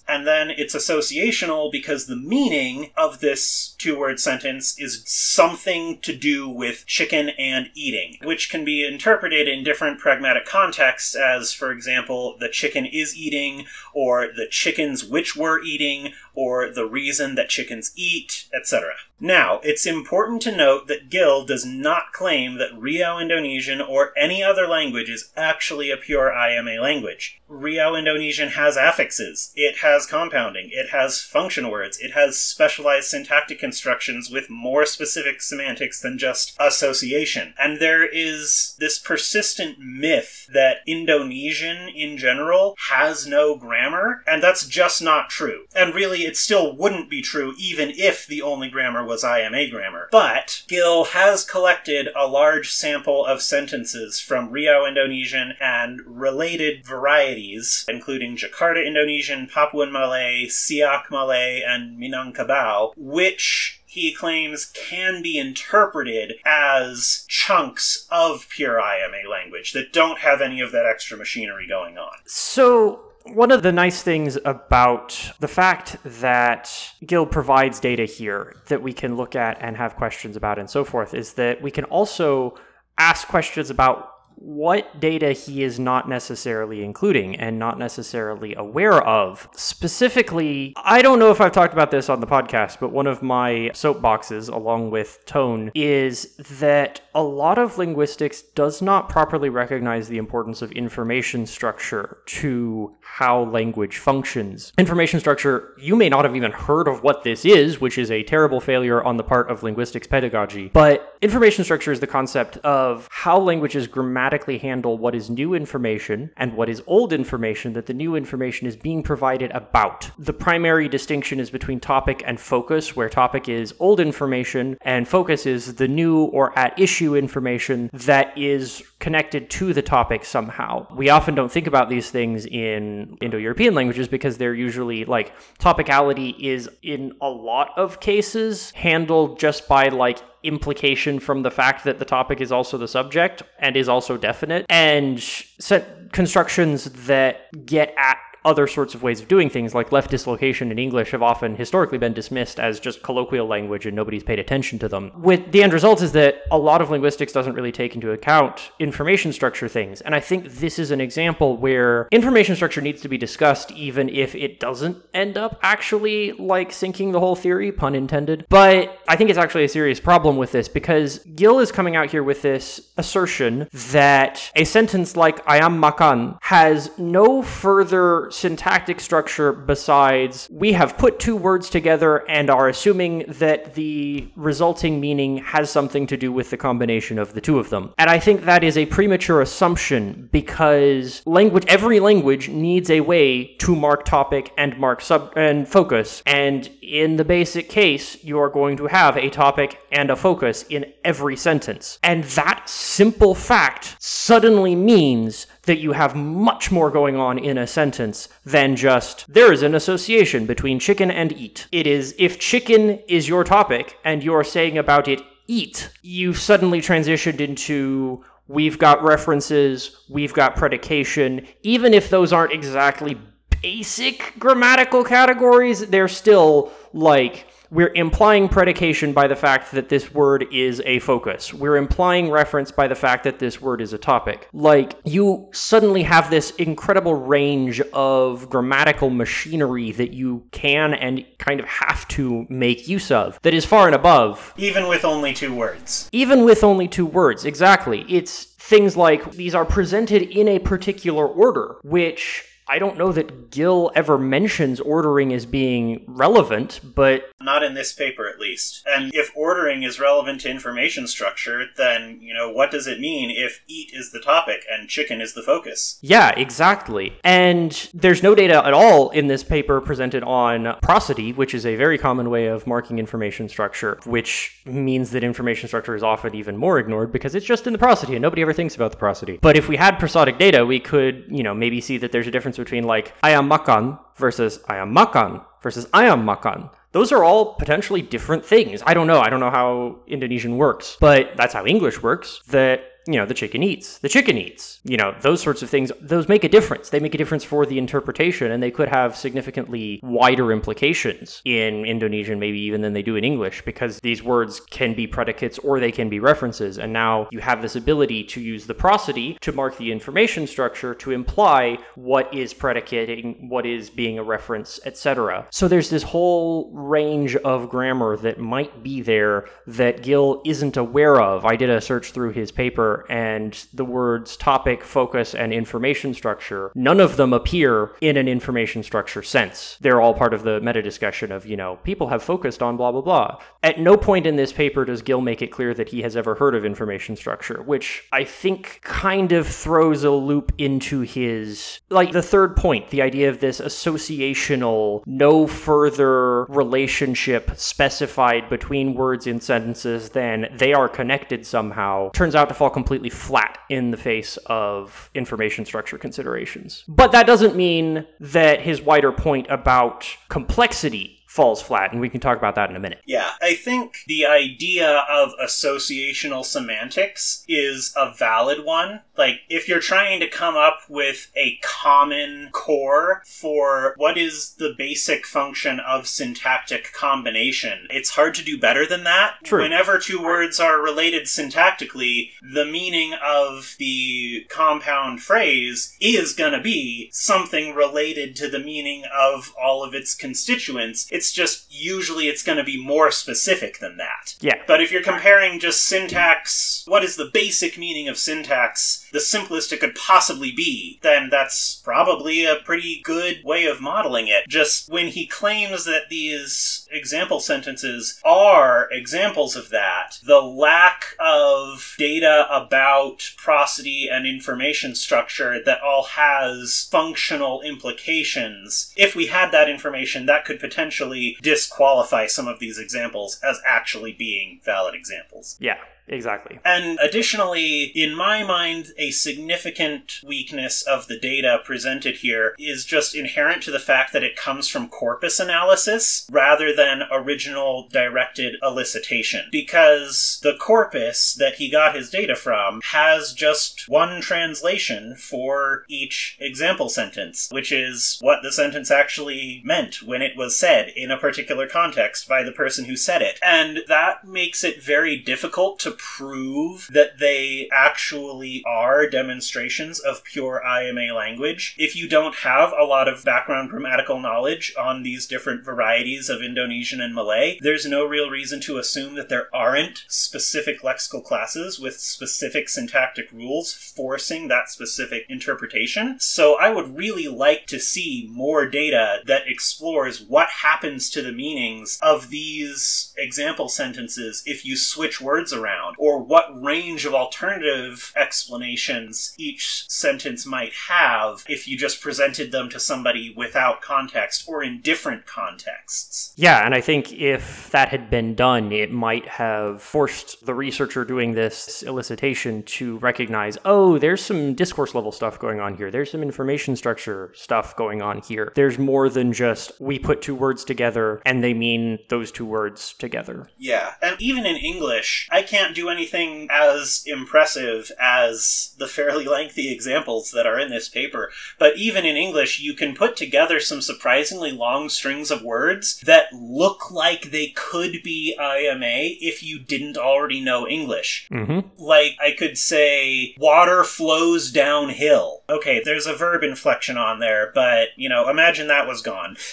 And 0.08 0.28
then 0.28 0.50
it's 0.50 0.76
associational 0.76 1.72
because 1.72 2.06
the 2.06 2.16
meaning 2.16 2.92
of 2.98 3.20
this 3.20 3.76
two 3.78 3.98
word 3.98 4.20
sentence 4.20 4.80
is 4.80 5.04
something 5.06 6.00
to 6.02 6.16
do 6.16 6.48
with 6.50 6.86
chicken 6.86 7.30
and 7.30 7.70
eating, 7.74 8.18
which 8.24 8.50
can 8.50 8.66
be 8.66 8.86
interpreted 8.86 9.48
in 9.48 9.64
different 9.64 10.00
pragmatic 10.00 10.46
contexts 10.46 11.16
as, 11.16 11.54
for 11.54 11.72
example, 11.72 12.38
the 12.40 12.50
chicken 12.50 12.86
is 12.86 13.16
eating, 13.16 13.66
or 13.94 14.28
the 14.28 14.48
chickens 14.50 15.04
which 15.04 15.36
were 15.36 15.62
eating, 15.62 16.14
or 16.34 16.70
the 16.70 16.86
reason 16.86 17.36
that 17.36 17.50
chickens 17.50 17.92
eat, 17.96 18.48
etc. 18.54 18.94
Now, 19.24 19.60
it's 19.62 19.86
important 19.86 20.42
to 20.42 20.56
note 20.56 20.88
that 20.88 21.12
Gil 21.12 21.46
does 21.46 21.64
not 21.64 22.12
claim 22.12 22.58
that 22.58 22.72
Riau 22.72 23.22
Indonesian 23.22 23.80
or 23.80 24.14
any 24.18 24.42
other 24.42 24.66
language 24.68 25.12
is 25.12 25.32
actually 25.38 25.92
a 25.92 25.98
pure 25.98 26.34
IMA 26.34 26.82
language. 26.82 27.40
Riau 27.48 28.00
Indonesian 28.00 28.50
has 28.50 28.78
affixes, 28.78 29.52
it 29.56 29.80
has 29.80 30.08
compounding, 30.08 30.70
it 30.72 30.90
has 30.90 31.22
function 31.22 31.70
words, 31.70 32.00
it 32.00 32.14
has 32.14 32.42
specialized 32.42 33.10
syntactic 33.10 33.60
constructions 33.60 34.32
with 34.32 34.50
more 34.50 34.88
specific 34.88 35.40
semantics 35.42 36.02
than 36.02 36.18
just 36.18 36.56
association. 36.60 37.54
And 37.60 37.80
there 37.80 38.04
is 38.04 38.76
this 38.80 38.98
persistent 38.98 39.78
myth 39.78 40.48
that 40.52 40.78
Indonesian 40.88 41.90
in 41.90 42.18
general 42.18 42.76
has 42.90 43.28
no 43.28 43.56
grammar, 43.56 44.24
and 44.26 44.42
that's 44.42 44.66
just 44.66 45.00
not 45.00 45.30
true. 45.30 45.66
And 45.76 45.94
really, 45.94 46.22
it 46.22 46.38
still 46.38 46.76
wouldn't 46.76 47.10
be 47.10 47.22
true 47.22 47.54
even 47.60 47.92
if 47.92 48.26
the 48.26 48.42
only 48.42 48.70
grammar 48.70 49.06
was 49.12 49.26
IMA 49.26 49.70
grammar. 49.70 50.08
But 50.10 50.64
Gil 50.70 51.04
has 51.06 51.44
collected 51.44 52.08
a 52.16 52.28
large 52.28 52.72
sample 52.72 53.26
of 53.26 53.42
sentences 53.42 54.22
from 54.22 54.50
Riau 54.50 54.88
Indonesian 54.88 55.54
and 55.60 56.00
related 56.06 56.86
varieties, 56.86 57.86
including 57.90 58.38
Jakarta 58.38 58.86
Indonesian, 58.86 59.48
Papuan 59.48 59.92
Malay, 59.92 60.46
Siak 60.46 61.12
Malay, 61.12 61.62
and 61.62 62.00
Minangkabau, 62.00 62.94
which 62.96 63.82
he 63.86 64.14
claims 64.14 64.72
can 64.74 65.22
be 65.22 65.38
interpreted 65.38 66.36
as 66.46 67.26
chunks 67.28 68.08
of 68.10 68.48
pure 68.48 68.80
IMA 68.80 69.30
language 69.30 69.74
that 69.74 69.92
don't 69.92 70.20
have 70.20 70.40
any 70.40 70.62
of 70.62 70.72
that 70.72 70.86
extra 70.86 71.18
machinery 71.18 71.68
going 71.68 71.98
on. 71.98 72.16
So, 72.26 73.11
one 73.34 73.52
of 73.52 73.64
the 73.64 73.72
nice 73.72 74.04
things 74.04 74.38
about 74.46 75.32
the 75.40 75.48
fact 75.48 75.98
that 76.04 76.94
Gil 77.06 77.26
provides 77.26 77.80
data 77.80 78.06
here 78.06 78.56
that 78.68 78.82
we 78.82 78.94
can 78.94 79.16
look 79.16 79.36
at 79.36 79.58
and 79.62 79.78
have 79.78 79.96
questions 79.96 80.36
about 80.36 80.60
and 80.60 80.70
so 80.70 80.84
forth 80.84 81.14
is 81.14 81.34
that 81.34 81.62
we 81.62 81.72
can 81.72 81.86
also 81.86 82.56
ask 82.98 83.28
questions 83.28 83.70
about 83.70 84.11
what 84.42 85.00
data 85.00 85.34
he 85.34 85.64
is 85.64 85.80
not 85.80 86.10
necessarily 86.10 86.84
including 86.84 87.36
and 87.36 87.60
not 87.60 87.78
necessarily 87.78 88.56
aware 88.56 89.00
of. 89.02 89.48
Specifically, 89.54 90.74
I 90.78 91.04
don't 91.04 91.20
know 91.20 91.30
if 91.30 91.40
I've 91.40 91.52
talked 91.52 91.74
about 91.74 91.92
this 91.92 92.10
on 92.10 92.22
the 92.22 92.28
podcast, 92.28 92.80
but 92.80 92.92
one 92.92 93.06
of 93.06 93.22
my 93.22 93.70
soapboxes, 93.74 94.52
along 94.52 94.90
with 94.90 95.24
Tone, 95.26 95.72
is 95.76 96.36
that 96.60 97.02
a 97.14 97.22
lot 97.22 97.60
of 97.60 97.78
linguistics 97.78 98.42
does 98.42 98.82
not 98.82 99.10
properly 99.10 99.50
recognize 99.50 100.08
the 100.08 100.18
importance 100.18 100.64
of 100.64 100.72
information 100.72 101.46
structure 101.46 102.18
to 102.26 102.96
how 103.02 103.44
language 103.44 103.98
functions. 103.98 104.74
Information 104.78 105.20
structure, 105.20 105.76
you 105.78 105.96
may 105.96 106.10
not 106.10 106.26
have 106.26 106.36
even 106.36 106.52
heard 106.52 106.88
of 106.88 107.04
what 107.04 107.24
this 107.24 107.46
is, 107.46 107.80
which 107.80 107.98
is 107.98 108.10
a 108.10 108.24
terrible 108.24 108.60
failure 108.60 109.04
on 109.04 109.18
the 109.18 109.24
part 109.24 109.52
of 109.52 109.62
linguistics 109.62 110.08
pedagogy. 110.08 110.72
But 110.74 111.16
information 111.22 111.64
structure 111.64 111.92
is 111.92 112.00
the 112.00 112.08
concept 112.08 112.58
of 112.58 113.08
how 113.12 113.38
languages 113.38 113.86
grammatically 113.88 114.31
handle 114.32 114.98
what 114.98 115.14
is 115.14 115.30
new 115.30 115.54
information 115.54 116.32
and 116.38 116.56
what 116.56 116.70
is 116.70 116.82
old 116.88 117.14
information 117.14 117.74
that 117.74 117.86
the 117.86 117.94
new 117.94 118.16
information 118.16 118.68
is 118.68 118.76
being 118.76 119.04
provided 119.04 119.52
about. 119.52 120.10
The 120.18 120.34
primary 120.34 120.88
distinction 120.88 121.40
is 121.40 121.50
between 121.50 121.80
topic 121.80 122.24
and 122.26 122.40
focus, 122.40 122.96
where 122.96 123.10
topic 123.10 123.50
is 123.50 123.74
old 123.80 124.00
information 124.00 124.78
and 124.82 125.08
focus 125.08 125.46
is 125.46 125.76
the 125.76 125.88
new 125.88 126.24
or 126.24 126.58
at 126.58 126.80
issue 126.80 127.16
information 127.16 127.90
that 127.94 128.38
is 128.38 128.82
connected 129.00 129.50
to 129.50 129.74
the 129.74 129.82
topic 129.82 130.24
somehow. 130.24 130.88
We 130.96 131.10
often 131.10 131.36
don't 131.36 131.52
think 131.52 131.68
about 131.68 131.90
these 131.90 132.10
things 132.10 132.46
in 132.46 133.18
Indo 133.22 133.38
European 133.38 133.76
languages 133.76 134.08
because 134.08 134.38
they're 134.38 134.54
usually 134.54 135.06
like 135.06 135.34
topicality 135.60 136.40
is 136.40 136.70
in 136.82 137.14
a 137.22 137.30
lot 137.30 137.72
of 137.76 138.00
cases 138.00 138.72
handled 138.72 139.40
just 139.40 139.68
by 139.68 139.90
like 139.90 140.20
implication 140.44 141.20
from 141.20 141.44
the 141.44 141.52
fact 141.52 141.84
that 141.84 142.00
the 142.00 142.06
topic 142.06 142.42
is 142.42 142.52
also 142.52 142.78
the 142.78 142.88
subject 142.88 143.44
and 143.60 143.76
is 143.76 143.88
also 143.88 144.18
definite. 144.18 144.66
And 144.70 145.20
set 145.22 146.12
constructions 146.12 146.86
that 147.06 147.66
get 147.66 147.94
at 147.98 148.18
other 148.44 148.68
sorts 148.68 148.96
of 148.96 149.04
ways 149.04 149.22
of 149.22 149.28
doing 149.28 149.50
things, 149.50 149.76
like 149.76 149.92
left 149.92 150.10
dislocation 150.10 150.72
in 150.72 150.80
English, 150.80 151.12
have 151.12 151.22
often 151.22 151.56
historically 151.56 151.98
been 151.98 152.14
dismissed 152.14 152.60
as 152.60 152.80
just 152.80 153.04
colloquial 153.04 153.48
language 153.48 153.86
and 153.86 153.96
nobody's 153.96 154.24
paid 154.24 154.40
attention 154.40 154.80
to 154.80 154.90
them. 154.90 155.12
With 155.16 155.52
the 155.52 155.64
end 155.64 155.74
result 155.74 156.02
is 156.02 156.12
that 156.14 156.44
a 156.52 156.58
lot 156.58 156.82
of 156.82 156.90
linguistics 156.90 157.34
doesn't 157.34 157.54
really 157.54 157.72
take 157.72 157.96
into 157.96 158.12
account 158.12 158.72
information 158.80 159.34
structure 159.34 159.68
things. 159.68 160.02
And 160.02 160.16
I 160.16 160.20
think 160.20 160.46
this 160.46 160.80
is 160.80 160.92
an 160.92 161.02
example 161.02 161.58
where 161.58 162.08
information 162.12 162.56
structure 162.56 162.82
needs 162.82 163.02
to 163.02 163.08
be 163.08 163.18
discussed, 163.18 163.72
even 163.72 164.10
if 164.10 164.36
it 164.36 164.60
doesn't 164.60 164.98
end 165.14 165.38
up 165.38 165.60
actually 165.62 166.32
like 166.34 166.72
sinking 166.72 167.12
the 167.12 167.20
whole 167.20 167.36
theory, 167.36 167.72
pun 167.72 167.96
intended. 167.96 168.46
But 168.50 168.98
I 169.08 169.16
think 169.16 169.30
it's 169.30 169.40
actually 169.40 169.66
a 169.66 169.70
serious 169.70 170.00
problem 170.00 170.38
with 170.38 170.52
this 170.52 170.68
because 170.68 171.20
Gil 171.36 171.60
is 171.60 171.72
coming 171.72 171.96
out 171.96 172.10
here 172.10 172.24
with 172.24 172.42
this 172.42 172.92
assertion 172.98 173.68
that 173.92 174.52
a 174.56 174.64
sentence 174.64 175.16
like 175.16 175.46
ayam 175.46 175.80
makan 175.80 176.38
has 176.42 176.98
no 176.98 177.42
further 177.42 178.31
syntactic 178.32 179.00
structure 179.00 179.52
besides 179.52 180.48
we 180.52 180.74
have 180.74 180.98
put 180.98 181.20
two 181.20 181.36
words 181.36 181.70
together 181.70 182.30
and 182.30 182.50
are 182.50 182.68
assuming 182.68 183.26
that 183.28 183.76
the 183.76 184.28
resulting 184.36 185.00
meaning 185.00 185.38
has 185.38 185.70
something 185.70 186.08
to 186.08 186.18
do 186.18 186.32
with 186.32 186.50
the 186.50 186.58
combination 186.58 187.20
of 187.20 187.34
the 187.34 187.42
two 187.42 187.60
of 187.60 187.70
them. 187.70 187.94
And 187.98 188.10
I 188.10 188.20
think 188.20 188.46
that 188.46 188.64
is 188.64 188.78
a 188.78 188.86
premature 188.86 189.42
assumption 189.42 190.30
because 190.32 191.22
language 191.26 191.66
every 191.68 192.00
language 192.00 192.50
needs 192.50 192.90
a 192.90 193.02
way 193.02 193.56
to 193.58 193.76
mark 193.76 194.06
topic 194.06 194.52
and 194.58 194.78
mark 194.78 195.02
sub 195.02 195.34
and 195.36 195.68
focus. 195.68 196.24
And 196.26 196.70
in 196.82 197.16
the 197.16 197.26
basic 197.26 197.70
case, 197.70 198.24
you 198.24 198.40
are 198.40 198.50
going 198.50 198.78
to 198.78 198.88
have 198.88 199.18
a 199.18 199.30
topic 199.30 199.80
and 199.92 200.10
a 200.10 200.16
focus 200.16 200.64
in 200.70 200.92
every 201.04 201.36
sentence. 201.36 202.00
And 202.04 202.24
that 202.24 202.70
simple 202.70 203.36
fact 203.36 203.96
suddenly 204.00 204.76
means 204.76 205.48
that 205.64 205.80
you 205.80 205.92
have 205.92 206.16
much 206.16 206.72
more 206.72 206.90
going 206.90 207.16
on 207.16 207.38
in 207.38 207.58
a 207.58 207.68
sentence 207.68 208.28
than 208.46 208.76
just 208.76 209.32
there 209.32 209.52
is 209.52 209.62
an 209.62 209.76
association 209.76 210.46
between 210.46 210.80
chicken 210.80 211.12
and 211.12 211.32
eat. 211.34 211.68
It 211.72 211.86
is 211.88 212.16
if 212.18 212.40
chicken 212.40 213.00
is 213.08 213.28
your 213.28 213.44
topic 213.44 213.98
and 214.04 214.24
you're 214.24 214.44
saying 214.44 214.78
about 214.78 215.08
it 215.08 215.22
eat, 215.48 215.92
you've 216.02 216.38
suddenly 216.38 216.82
transitioned 216.82 217.40
into 217.40 218.24
we've 218.48 218.80
got 218.80 219.04
references, 219.04 219.96
we've 220.10 220.34
got 220.34 220.56
predication, 220.56 221.48
even 221.62 221.94
if 221.94 222.10
those 222.10 222.34
aren't 222.34 222.54
exactly 222.54 223.18
basic 223.62 224.34
grammatical 224.40 225.04
categories, 225.04 225.88
they're 225.88 226.08
still 226.08 226.72
like 226.94 227.48
we're 227.72 227.94
implying 227.94 228.50
predication 228.50 229.14
by 229.14 229.28
the 229.28 229.36
fact 229.36 229.72
that 229.72 229.88
this 229.90 230.14
word 230.14 230.46
is 230.52 230.82
a 230.86 231.00
focus. 231.00 231.54
We're 231.54 231.78
implying 231.78 232.30
reference 232.30 232.70
by 232.70 232.88
the 232.88 232.96
fact 232.96 233.24
that 233.24 233.40
this 233.40 233.62
word 233.62 233.82
is 233.82 233.94
a 233.94 233.98
topic. 233.98 234.50
Like, 234.52 235.00
you 235.06 235.50
suddenly 235.54 236.04
have 236.04 236.30
this 236.30 236.52
incredible 236.52 237.16
range 237.16 237.80
of 237.94 238.50
grammatical 238.50 239.10
machinery 239.10 239.92
that 239.94 240.12
you 240.12 240.44
can 240.52 240.94
and 240.94 241.26
kind 241.38 241.62
of 241.62 241.66
have 241.66 242.08
to 242.10 242.46
make 242.50 242.90
use 242.90 243.10
of 243.10 243.40
that 243.42 243.54
is 243.54 243.66
far 243.66 243.88
and 243.88 243.96
above. 243.96 244.54
Even 244.58 244.88
with 244.88 245.06
only 245.06 245.34
two 245.34 245.56
words. 245.56 246.10
Even 246.12 246.44
with 246.44 246.64
only 246.64 246.90
two 246.90 247.06
words, 247.06 247.46
exactly. 247.46 248.06
It's 248.10 248.44
things 248.44 248.98
like 248.98 249.32
these 249.32 249.56
are 249.56 249.66
presented 249.66 250.22
in 250.22 250.48
a 250.48 250.60
particular 250.60 251.26
order, 251.26 251.78
which 251.84 252.46
I 252.68 252.80
don't 252.80 252.98
know 252.98 253.12
that 253.12 253.52
Gil 253.52 253.92
ever 253.96 254.18
mentions 254.18 254.80
ordering 254.80 255.34
as 255.34 255.46
being 255.46 256.04
relevant, 256.08 256.80
but. 256.96 257.32
Not 257.42 257.64
in 257.64 257.74
this 257.74 257.92
paper, 257.92 258.30
at 258.30 258.40
least. 258.40 258.84
And 258.88 259.14
if 259.14 259.32
ordering 259.36 259.84
is 259.84 260.00
relevant 260.00 260.42
to 260.42 260.50
information 260.50 261.08
structure, 261.08 261.66
then, 261.76 262.20
you 262.22 262.34
know, 262.34 262.50
what 262.52 262.72
does 262.72 262.88
it 262.88 263.00
mean 263.00 263.30
if 263.30 263.62
eat 263.68 263.92
is 263.94 264.12
the 264.12 264.20
topic 264.20 264.64
and 264.72 264.88
chicken 264.88 265.22
is 265.22 265.34
the 265.34 265.42
focus? 265.42 266.00
Yeah, 266.02 266.30
exactly. 266.38 267.14
And 267.24 267.90
there's 267.94 268.24
no 268.24 268.36
data 268.36 268.66
at 268.66 268.74
all 268.74 269.10
in 269.10 269.28
this 269.28 269.44
paper 269.44 269.82
presented 269.82 270.24
on 270.24 270.76
prosody, 270.82 271.34
which 271.34 271.54
is 271.54 271.66
a 271.66 271.76
very 271.76 271.98
common 271.98 272.30
way 272.30 272.48
of 272.48 272.68
marking 272.68 273.00
information 273.00 273.50
structure, 273.50 274.00
which 274.06 274.62
means 274.66 275.12
that 275.12 275.24
information 275.24 275.68
structure 275.68 275.96
is 275.96 276.04
often 276.04 276.36
even 276.36 276.58
more 276.58 276.80
ignored 276.80 277.12
because 277.12 277.36
it's 277.36 277.46
just 277.46 277.68
in 277.68 277.74
the 277.74 277.80
prosody 277.80 278.14
and 278.14 278.22
nobody 278.22 278.42
ever 278.42 278.54
thinks 278.54 278.76
about 278.76 278.92
the 278.92 278.98
prosody. 278.98 279.38
But 279.42 279.58
if 279.58 279.68
we 279.68 279.76
had 279.76 279.98
prosodic 279.98 280.38
data, 280.38 280.66
we 280.66 280.80
could, 280.80 281.26
you 281.30 281.44
know, 281.44 281.54
maybe 281.54 281.82
see 281.82 281.98
that 281.98 282.12
there's 282.12 282.28
a 282.28 282.32
difference 282.32 282.51
between 282.58 282.84
like 282.84 283.14
ayam 283.22 283.48
makan 283.48 284.00
versus 284.16 284.60
ayam 284.70 284.92
makan 284.92 285.42
versus 285.62 285.86
ayam 285.88 286.24
makan. 286.24 286.70
Those 286.92 287.12
are 287.12 287.24
all 287.24 287.56
potentially 287.56 288.02
different 288.02 288.46
things. 288.46 288.84
I 288.86 288.94
don't 288.94 289.08
know. 289.08 289.22
I 289.22 289.30
don't 289.30 289.40
know 289.40 289.50
how 289.50 290.00
Indonesian 290.08 290.58
works, 290.58 290.98
but 291.00 291.38
that's 291.38 291.54
how 291.54 291.66
English 291.66 292.04
works. 292.04 292.42
That 292.50 292.84
you 293.08 293.16
know, 293.16 293.26
the 293.26 293.34
chicken 293.34 293.64
eats, 293.64 293.98
the 294.00 294.10
chicken 294.10 294.38
eats, 294.38 294.80
you 294.84 294.98
know, 294.98 295.16
those 295.22 295.42
sorts 295.42 295.64
of 295.64 295.70
things, 295.70 295.92
those 296.00 296.28
make 296.28 296.44
a 296.44 296.50
difference. 296.50 296.90
They 296.90 297.00
make 297.00 297.16
a 297.16 297.18
difference 297.18 297.44
for 297.44 297.66
the 297.66 297.78
interpretation 297.78 298.52
and 298.52 298.62
they 298.62 298.72
could 298.72 298.90
have 298.90 299.16
significantly 299.16 300.00
wider 300.04 300.52
implications 300.52 301.42
in 301.46 301.86
Indonesian, 301.86 302.40
maybe 302.40 302.60
even 302.60 302.82
than 302.82 302.94
they 302.94 303.02
do 303.02 303.16
in 303.16 303.24
English, 303.24 303.64
because 303.66 304.00
these 304.02 304.22
words 304.22 304.60
can 304.60 304.94
be 304.94 305.08
predicates 305.08 305.58
or 305.60 305.80
they 305.80 305.92
can 305.92 306.10
be 306.10 306.20
references. 306.20 306.78
And 306.78 306.94
now 306.94 307.28
you 307.32 307.40
have 307.40 307.62
this 307.62 307.76
ability 307.76 308.24
to 308.26 308.42
use 308.42 308.68
the 308.68 308.76
prosody 308.76 309.38
to 309.42 309.52
mark 309.52 309.78
the 309.78 309.92
information 309.92 310.46
structure 310.46 310.94
to 310.96 311.12
imply 311.12 311.80
what 311.96 312.32
is 312.34 312.54
predicating, 312.54 313.50
what 313.50 313.66
is 313.66 313.90
being 313.90 314.20
a 314.20 314.24
reference, 314.24 314.80
etc. 314.86 315.48
So 315.50 315.68
there's 315.68 315.90
this 315.90 316.04
whole 316.04 316.72
range 316.72 317.36
of 317.38 317.70
grammar 317.70 318.18
that 318.18 318.40
might 318.40 318.84
be 318.84 319.02
there 319.02 319.48
that 319.66 320.04
Gil 320.04 320.42
isn't 320.46 320.78
aware 320.78 321.20
of. 321.20 321.46
I 321.46 321.56
did 321.56 321.70
a 321.70 321.82
search 321.82 322.12
through 322.12 322.32
his 322.32 322.52
paper 322.52 322.91
and 323.10 323.66
the 323.74 323.86
words 323.86 324.38
topic, 324.38 324.84
focus, 324.84 325.34
and 325.34 325.54
information 325.54 326.14
structure, 326.14 326.72
none 326.76 327.00
of 327.00 327.18
them 327.18 327.34
appear 327.34 327.92
in 328.02 328.18
an 328.18 328.28
information 328.28 328.84
structure 328.84 329.24
sense. 329.24 329.78
They're 329.82 330.02
all 330.02 330.14
part 330.14 330.34
of 330.34 330.44
the 330.44 330.60
meta 330.62 330.82
discussion 330.82 331.32
of, 331.32 331.46
you 331.46 331.58
know, 331.58 331.78
people 331.84 332.08
have 332.08 332.24
focused 332.24 332.62
on 332.62 332.78
blah, 332.78 332.92
blah, 332.92 333.02
blah. 333.02 333.40
At 333.64 333.80
no 333.80 333.98
point 333.98 334.26
in 334.26 334.36
this 334.36 334.54
paper 334.54 334.86
does 334.86 335.02
Gil 335.02 335.22
make 335.22 335.42
it 335.42 335.52
clear 335.52 335.74
that 335.74 335.90
he 335.90 336.02
has 336.02 336.18
ever 336.18 336.36
heard 336.36 336.56
of 336.56 336.66
information 336.66 337.16
structure, 337.16 337.62
which 337.64 338.04
I 338.12 338.24
think 338.24 338.80
kind 338.84 339.32
of 339.32 339.48
throws 339.48 340.04
a 340.04 340.12
loop 340.12 340.52
into 340.58 341.02
his, 341.02 341.80
like 341.90 342.12
the 342.12 342.22
third 342.22 342.56
point, 342.56 342.90
the 342.90 343.02
idea 343.02 343.30
of 343.30 343.40
this 343.40 343.60
associational, 343.60 345.04
no 345.06 345.48
further 345.48 346.46
relationship 346.46 347.52
specified 347.56 348.50
between 348.50 348.94
words 348.94 349.28
in 349.28 349.40
sentences 349.40 350.10
than 350.10 350.48
they 350.54 350.74
are 350.74 350.90
connected 350.90 351.46
somehow, 351.46 352.10
turns 352.12 352.36
out 352.36 352.50
to 352.50 352.56
fall 352.56 352.70
completely 352.70 352.81
flat 352.84 353.60
in 353.70 353.92
the 353.92 353.98
face 353.98 354.38
of 354.46 355.10
information 355.14 355.66
structure 355.66 355.98
considerations. 355.98 356.84
But 356.88 357.12
that 357.12 357.28
doesn't 357.28 357.56
mean 357.56 358.06
that 358.20 358.62
his 358.62 358.82
wider 358.82 359.12
point 359.12 359.48
about 359.50 360.08
complexity 360.30 361.22
falls 361.32 361.62
flat, 361.62 361.94
and 361.94 362.02
we 362.02 362.10
can 362.10 362.20
talk 362.20 362.38
about 362.38 362.56
that 362.56 362.70
in 362.70 362.76
a 362.76 362.80
minute. 362.80 363.00
Yeah, 363.06 363.30
I 363.42 363.54
think 363.54 364.00
the 364.06 364.26
idea 364.26 365.06
of 365.10 365.32
associational 365.42 366.44
semantics 366.44 367.46
is 367.48 367.94
a 367.96 368.14
valid 368.14 368.66
one. 368.66 369.00
Like, 369.22 369.42
if 369.50 369.70
you're 369.70 369.80
trying 369.80 370.20
to 370.22 370.28
come 370.28 370.56
up 370.56 370.80
with 370.90 371.32
a 371.36 371.60
common 371.62 372.50
core 372.52 373.22
for 373.24 373.94
what 373.98 374.18
is 374.18 374.56
the 374.58 374.74
basic 374.76 375.28
function 375.28 375.80
of 375.80 376.08
syntactic 376.08 376.92
combination, 376.92 377.86
it's 377.92 378.10
hard 378.10 378.34
to 378.34 378.44
do 378.44 378.58
better 378.58 378.84
than 378.84 379.04
that. 379.04 379.36
True. 379.44 379.62
Whenever 379.62 380.00
two 380.00 380.24
words 380.24 380.60
are 380.60 380.82
related 380.82 381.26
syntactically, 381.26 382.32
the 382.42 382.66
meaning 382.66 383.14
of 383.24 383.76
the 383.78 384.48
compound 384.50 385.22
phrase 385.22 385.96
is 386.02 386.34
going 386.34 386.54
to 386.54 386.60
be 386.62 387.12
something 387.14 387.76
related 387.76 388.36
to 388.38 388.50
the 388.50 388.58
meaning 388.58 389.04
of 389.16 389.54
all 389.62 389.84
of 389.84 389.94
its 389.94 390.16
constituents. 390.16 391.08
It's 391.12 391.32
just 391.32 391.68
usually 391.70 392.28
it's 392.28 392.42
going 392.42 392.58
to 392.58 392.64
be 392.64 392.84
more 392.84 393.12
specific 393.12 393.78
than 393.78 393.98
that. 393.98 394.36
Yeah. 394.42 394.64
But 394.66 394.82
if 394.82 394.92
you're 394.92 395.04
comparing 395.04 395.60
just 395.60 395.84
syntax, 395.84 396.84
what 396.88 397.04
is 397.04 397.18
the 397.18 397.30
basic 397.32 397.78
meaning 397.78 398.08
of 398.08 398.18
syntax, 398.18 399.08
the 399.12 399.20
simplest 399.20 399.72
it 399.72 399.80
could 399.80 399.96
possibly 399.96 400.52
be, 400.52 401.00
then 401.02 401.30
that's 401.30 401.82
probably 401.84 402.46
a 402.46 402.56
pretty 402.56 403.02
good 403.04 403.42
way 403.44 403.66
of 403.66 403.82
modeling 403.82 404.28
it. 404.28 404.48
Just 404.48 404.90
when 404.90 405.08
he 405.08 405.26
claims 405.26 405.86
that 405.86 406.10
these 406.10 406.88
example 406.92 407.40
sentences 407.40 408.20
are 408.24 408.88
examples 408.92 409.56
of 409.56 409.70
that, 409.70 410.18
the 410.26 410.42
lack 410.42 411.16
of 411.20 411.96
data 411.98 412.48
about 412.50 413.32
prosody 413.38 414.10
and 414.12 414.26
information 414.26 414.96
structure 414.96 415.62
that 415.64 415.82
all 415.82 416.04
has 416.04 416.88
functional 416.92 417.62
implications, 417.62 418.94
if 418.96 419.16
we 419.16 419.28
had 419.28 419.52
that 419.52 419.70
information, 419.70 420.26
that 420.26 420.46
could 420.46 420.60
potentially 420.60 421.38
disqualify 421.42 422.26
some 422.28 422.48
of 422.48 422.60
these 422.60 422.80
examples 422.80 423.40
as 423.44 423.60
actually 423.66 424.14
being 424.14 424.60
valid 424.64 424.96
examples. 424.96 425.58
Yeah. 425.60 425.78
Exactly. 426.12 426.60
And 426.66 427.00
additionally, 427.02 427.84
in 427.84 428.14
my 428.14 428.44
mind, 428.44 428.88
a 428.98 429.12
significant 429.12 430.20
weakness 430.28 430.82
of 430.82 431.08
the 431.08 431.18
data 431.18 431.60
presented 431.64 432.18
here 432.18 432.54
is 432.60 432.84
just 432.84 433.16
inherent 433.16 433.64
to 433.64 433.72
the 433.72 433.80
fact 433.80 434.12
that 434.12 434.24
it 434.24 434.36
comes 434.36 434.68
from 434.68 434.90
corpus 434.90 435.40
analysis 435.40 436.28
rather 436.30 436.76
than 436.76 437.04
original 437.12 437.88
directed 437.92 438.56
elicitation. 438.62 439.50
Because 439.52 440.40
the 440.44 440.58
corpus 440.60 441.34
that 441.36 441.56
he 441.56 441.72
got 441.72 441.96
his 441.96 442.10
data 442.10 442.36
from 442.36 442.82
has 442.92 443.34
just 443.34 443.88
one 443.88 444.20
translation 444.20 445.16
for 445.16 445.86
each 445.88 446.38
example 446.42 446.90
sentence, 446.90 447.48
which 447.52 447.72
is 447.72 448.18
what 448.20 448.40
the 448.44 448.52
sentence 448.52 448.92
actually 448.92 449.62
meant 449.64 450.04
when 450.04 450.22
it 450.22 450.36
was 450.36 450.60
said 450.60 450.90
in 450.90 451.10
a 451.10 451.18
particular 451.18 451.68
context 451.68 452.28
by 452.28 452.44
the 452.44 452.52
person 452.52 452.86
who 452.86 452.98
said 452.98 453.22
it. 453.22 453.40
And 453.42 453.80
that 453.88 454.28
makes 454.28 454.66
it 454.66 454.84
very 454.84 455.16
difficult 455.16 455.80
to 455.80 455.92
prove 456.02 456.88
that 456.92 457.20
they 457.20 457.70
actually 457.72 458.64
are 458.66 459.08
demonstrations 459.08 460.00
of 460.00 460.24
pure 460.24 460.62
IMA 460.66 461.14
language. 461.14 461.76
If 461.78 461.96
you 461.96 462.10
don't 462.10 462.36
have 462.38 462.74
a 462.78 462.84
lot 462.84 463.08
of 463.08 463.24
background 463.24 463.70
grammatical 463.70 464.20
knowledge 464.20 464.74
on 464.80 465.04
these 465.04 465.28
different 465.28 465.64
varieties 465.64 466.30
of 466.30 466.42
Indonesian 466.42 467.02
and 467.02 467.14
Malay, 467.14 467.60
there's 467.62 467.86
no 467.86 468.06
real 468.06 468.30
reason 468.30 468.60
to 468.62 468.78
assume 468.78 469.16
that 469.16 469.30
there 469.30 469.54
aren't 469.54 470.04
specific 470.08 470.82
lexical 470.82 471.24
classes 471.24 471.80
with 471.80 472.00
specific 472.00 472.68
syntactic 472.68 473.32
rules 473.32 473.74
forcing 473.74 474.48
that 474.48 474.70
specific 474.70 475.26
interpretation. 475.30 476.18
So 476.20 476.58
I 476.60 476.72
would 476.72 476.98
really 476.98 477.28
like 477.28 477.68
to 477.68 477.80
see 477.80 478.28
more 478.32 478.66
data 478.66 479.20
that 479.28 479.48
explores 479.48 480.22
what 480.22 480.50
happens 480.50 481.10
to 481.12 481.22
the 481.22 481.32
meanings 481.32 482.00
of 482.02 482.30
these 482.30 483.14
example 483.18 483.70
sentences 483.70 484.42
if 484.46 484.66
you 484.66 484.76
switch 484.76 485.22
words 485.22 485.54
around 485.54 485.91
or 486.02 486.20
what 486.20 486.50
range 486.60 487.06
of 487.06 487.14
alternative 487.14 488.12
explanations 488.18 489.36
each 489.38 489.86
sentence 489.88 490.48
might 490.48 490.74
have 490.90 491.44
if 491.48 491.68
you 491.68 491.78
just 491.78 492.02
presented 492.02 492.52
them 492.52 492.68
to 492.68 492.80
somebody 492.80 493.32
without 493.38 493.84
context 493.84 494.44
or 494.48 494.64
in 494.64 494.82
different 494.82 495.28
contexts. 495.28 496.34
Yeah, 496.36 496.66
and 496.66 496.74
I 496.74 496.82
think 496.82 497.14
if 497.14 497.70
that 497.70 497.90
had 497.90 498.10
been 498.10 498.34
done, 498.34 498.72
it 498.72 498.92
might 498.92 499.28
have 499.28 499.80
forced 499.80 500.44
the 500.44 500.56
researcher 500.56 501.06
doing 501.06 501.36
this 501.36 501.84
elicitation 501.86 502.66
to 502.66 502.98
recognize 502.98 503.60
oh, 503.64 504.00
there's 504.00 504.22
some 504.22 504.56
discourse 504.56 504.96
level 504.96 505.12
stuff 505.12 505.38
going 505.38 505.60
on 505.60 505.76
here, 505.76 505.92
there's 505.92 506.10
some 506.10 506.24
information 506.24 506.76
structure 506.76 507.32
stuff 507.36 507.76
going 507.76 508.02
on 508.02 508.24
here. 508.24 508.52
There's 508.56 508.80
more 508.80 509.08
than 509.08 509.34
just 509.34 509.80
we 509.80 510.00
put 510.00 510.24
two 510.24 510.34
words 510.34 510.66
together 510.66 511.22
and 511.28 511.44
they 511.44 511.54
mean 511.54 512.00
those 512.10 512.32
two 512.32 512.46
words 512.46 512.94
together. 512.98 513.48
Yeah, 513.60 513.94
and 514.02 514.20
even 514.20 514.48
in 514.48 514.56
English, 514.56 515.30
I 515.32 515.44
can't 515.44 515.76
do 515.76 515.91
anything 515.92 516.48
as 516.52 517.04
impressive 517.06 517.92
as 518.00 518.74
the 518.78 518.88
fairly 518.88 519.26
lengthy 519.26 519.72
examples 519.72 520.32
that 520.32 520.48
are 520.48 520.60
in 520.60 520.70
this 520.70 520.90
paper. 520.90 521.32
But 521.60 521.78
even 521.78 522.06
in 522.06 522.16
English, 522.16 522.60
you 522.60 522.74
can 522.74 522.96
put 522.96 523.16
together 523.16 523.60
some 523.60 523.82
surprisingly 523.82 524.52
long 524.52 524.90
strings 524.90 525.32
of 525.32 525.44
words 525.44 526.00
that 526.06 526.34
look 526.34 526.92
like 526.92 527.32
they 527.32 527.48
could 527.50 528.04
be 528.04 528.36
IMA 528.40 529.16
if 529.20 529.44
you 529.44 529.60
didn't 529.60 529.98
already 529.98 530.42
know 530.42 530.68
English. 530.68 531.28
Mm-hmm. 531.32 531.68
Like, 531.78 532.18
I 532.22 532.32
could 532.32 532.58
say, 532.58 533.36
water 533.38 533.84
flows 533.84 534.52
downhill. 534.52 535.44
Okay, 535.50 535.82
there's 535.84 536.08
a 536.08 536.16
verb 536.16 536.44
inflection 536.44 536.98
on 536.98 537.20
there, 537.20 537.52
but, 537.54 537.90
you 537.96 538.10
know, 538.10 538.30
imagine 538.30 538.68
that 538.68 538.88
was 538.88 539.02
gone. 539.02 539.38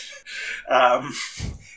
Um, 0.68 1.14